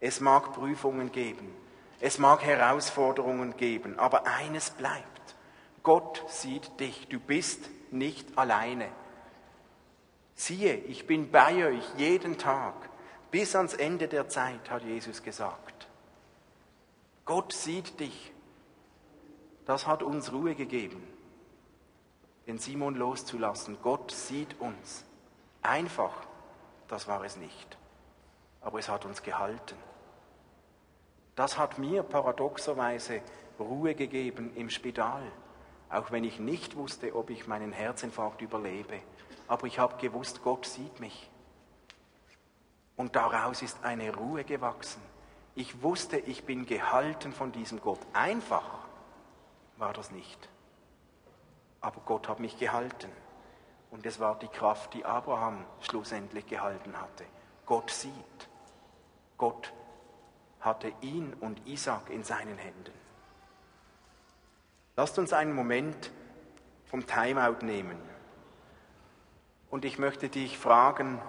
Es 0.00 0.20
mag 0.20 0.54
Prüfungen 0.54 1.12
geben, 1.12 1.54
es 2.00 2.18
mag 2.18 2.42
Herausforderungen 2.42 3.56
geben, 3.56 3.98
aber 3.98 4.26
eines 4.26 4.70
bleibt. 4.70 5.36
Gott 5.82 6.24
sieht 6.28 6.80
dich, 6.80 7.08
du 7.08 7.20
bist 7.20 7.68
nicht 7.90 8.38
alleine. 8.38 8.88
Siehe, 10.34 10.74
ich 10.74 11.06
bin 11.06 11.30
bei 11.30 11.66
euch 11.66 11.84
jeden 11.98 12.38
Tag 12.38 12.74
bis 13.30 13.54
ans 13.54 13.74
Ende 13.74 14.08
der 14.08 14.28
Zeit, 14.28 14.70
hat 14.70 14.82
Jesus 14.82 15.22
gesagt. 15.22 15.88
Gott 17.26 17.52
sieht 17.52 18.00
dich. 18.00 18.32
Das 19.66 19.86
hat 19.86 20.02
uns 20.02 20.32
Ruhe 20.32 20.54
gegeben, 20.54 21.06
den 22.46 22.58
Simon 22.58 22.94
loszulassen. 22.94 23.78
Gott 23.82 24.10
sieht 24.10 24.58
uns. 24.58 25.04
Einfach, 25.62 26.26
das 26.88 27.06
war 27.06 27.22
es 27.22 27.36
nicht. 27.36 27.78
Aber 28.62 28.78
es 28.78 28.88
hat 28.88 29.04
uns 29.04 29.22
gehalten. 29.22 29.76
Das 31.40 31.56
hat 31.56 31.78
mir 31.78 32.02
paradoxerweise 32.02 33.22
Ruhe 33.58 33.94
gegeben 33.94 34.54
im 34.56 34.68
Spital, 34.68 35.22
auch 35.88 36.10
wenn 36.10 36.22
ich 36.22 36.38
nicht 36.38 36.76
wusste, 36.76 37.16
ob 37.16 37.30
ich 37.30 37.46
meinen 37.46 37.72
Herzinfarkt 37.72 38.42
überlebe. 38.42 39.00
Aber 39.48 39.66
ich 39.66 39.78
habe 39.78 39.96
gewusst, 39.96 40.42
Gott 40.42 40.66
sieht 40.66 41.00
mich. 41.00 41.30
Und 42.94 43.16
daraus 43.16 43.62
ist 43.62 43.82
eine 43.82 44.14
Ruhe 44.14 44.44
gewachsen. 44.44 45.00
Ich 45.54 45.82
wusste, 45.82 46.18
ich 46.18 46.44
bin 46.44 46.66
gehalten 46.66 47.32
von 47.32 47.52
diesem 47.52 47.80
Gott. 47.80 48.00
Einfach 48.12 48.80
war 49.78 49.94
das 49.94 50.10
nicht. 50.10 50.50
Aber 51.80 52.02
Gott 52.04 52.28
hat 52.28 52.40
mich 52.40 52.58
gehalten. 52.58 53.10
Und 53.90 54.04
es 54.04 54.20
war 54.20 54.38
die 54.38 54.48
Kraft, 54.48 54.92
die 54.92 55.06
Abraham 55.06 55.64
schlussendlich 55.80 56.46
gehalten 56.46 57.00
hatte. 57.00 57.24
Gott 57.64 57.90
sieht. 57.90 58.12
Gott 59.38 59.72
hatte 60.60 60.92
ihn 61.00 61.34
und 61.40 61.66
Isaac 61.66 62.10
in 62.10 62.22
seinen 62.22 62.58
Händen. 62.58 62.92
Lasst 64.96 65.18
uns 65.18 65.32
einen 65.32 65.54
Moment 65.54 66.10
vom 66.84 67.06
Timeout 67.06 67.64
nehmen. 67.64 67.96
Und 69.70 69.84
ich 69.84 69.98
möchte 69.98 70.28
dich 70.28 70.58
fragen, 70.58 71.22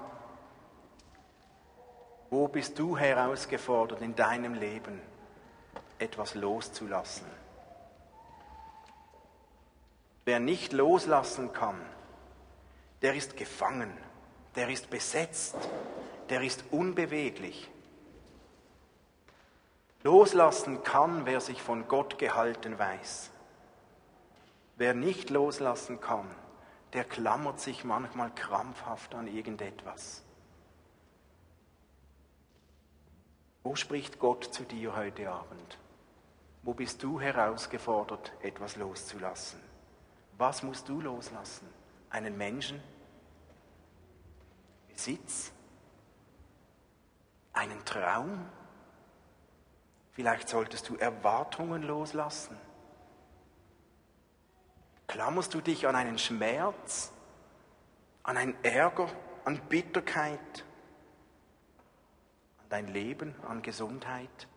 wo 2.29 2.47
bist 2.47 2.77
du 2.79 2.97
herausgefordert 2.97 4.01
in 4.01 4.15
deinem 4.15 4.55
Leben, 4.55 4.99
etwas 5.99 6.36
loszulassen? 6.36 7.27
Wer 10.25 10.39
nicht 10.39 10.73
loslassen 10.73 11.53
kann, 11.53 11.79
der 13.01 13.15
ist 13.15 13.38
gefangen, 13.38 13.91
der 14.55 14.69
ist 14.69 14.89
besetzt, 14.89 15.55
der 16.29 16.41
ist 16.41 16.65
unbeweglich. 16.71 17.70
Loslassen 20.04 20.84
kann, 20.84 21.26
wer 21.26 21.41
sich 21.41 21.62
von 21.62 21.88
Gott 21.88 22.18
gehalten 22.18 22.80
weiß. 22.80 23.30
Wer 24.78 24.93
nicht 24.95 25.30
loslassen 25.30 26.02
kann, 26.02 26.28
der 26.93 27.04
klammert 27.04 27.60
sich 27.60 27.84
manchmal 27.84 28.34
krampfhaft 28.34 29.14
an 29.14 29.28
irgendetwas. 29.28 30.24
Wo 33.64 33.76
spricht 33.76 34.18
Gott 34.18 34.43
zu 34.45 34.64
dir 34.64 34.95
heute 34.95 35.30
Abend? 35.30 35.78
Wo 36.64 36.74
bist 36.74 37.04
du 37.04 37.20
herausgefordert, 37.20 38.34
etwas 38.41 38.76
loszulassen? 38.76 39.60
Was 40.38 40.64
musst 40.64 40.89
du 40.89 40.99
loslassen? 40.99 41.68
Einen 42.10 42.38
Menschen? 42.38 42.82
Besitz? 44.89 45.52
Einen 47.54 47.86
Traum? 47.86 48.47
Vielleicht 50.12 50.49
solltest 50.49 50.89
du 50.89 50.95
Erwartungen 50.97 51.84
loslassen. 51.84 52.57
Klammerst 55.07 55.53
du 55.53 55.62
dich 55.62 55.88
an 55.88 55.95
einen 55.95 56.18
Schmerz, 56.18 57.12
an 58.24 58.38
einen 58.38 58.55
Ärger, 58.64 59.07
an 59.45 59.59
Bitterkeit, 59.68 60.66
an 62.59 62.66
dein 62.70 62.88
Leben, 62.88 63.36
an 63.47 63.62
Gesundheit? 63.62 64.47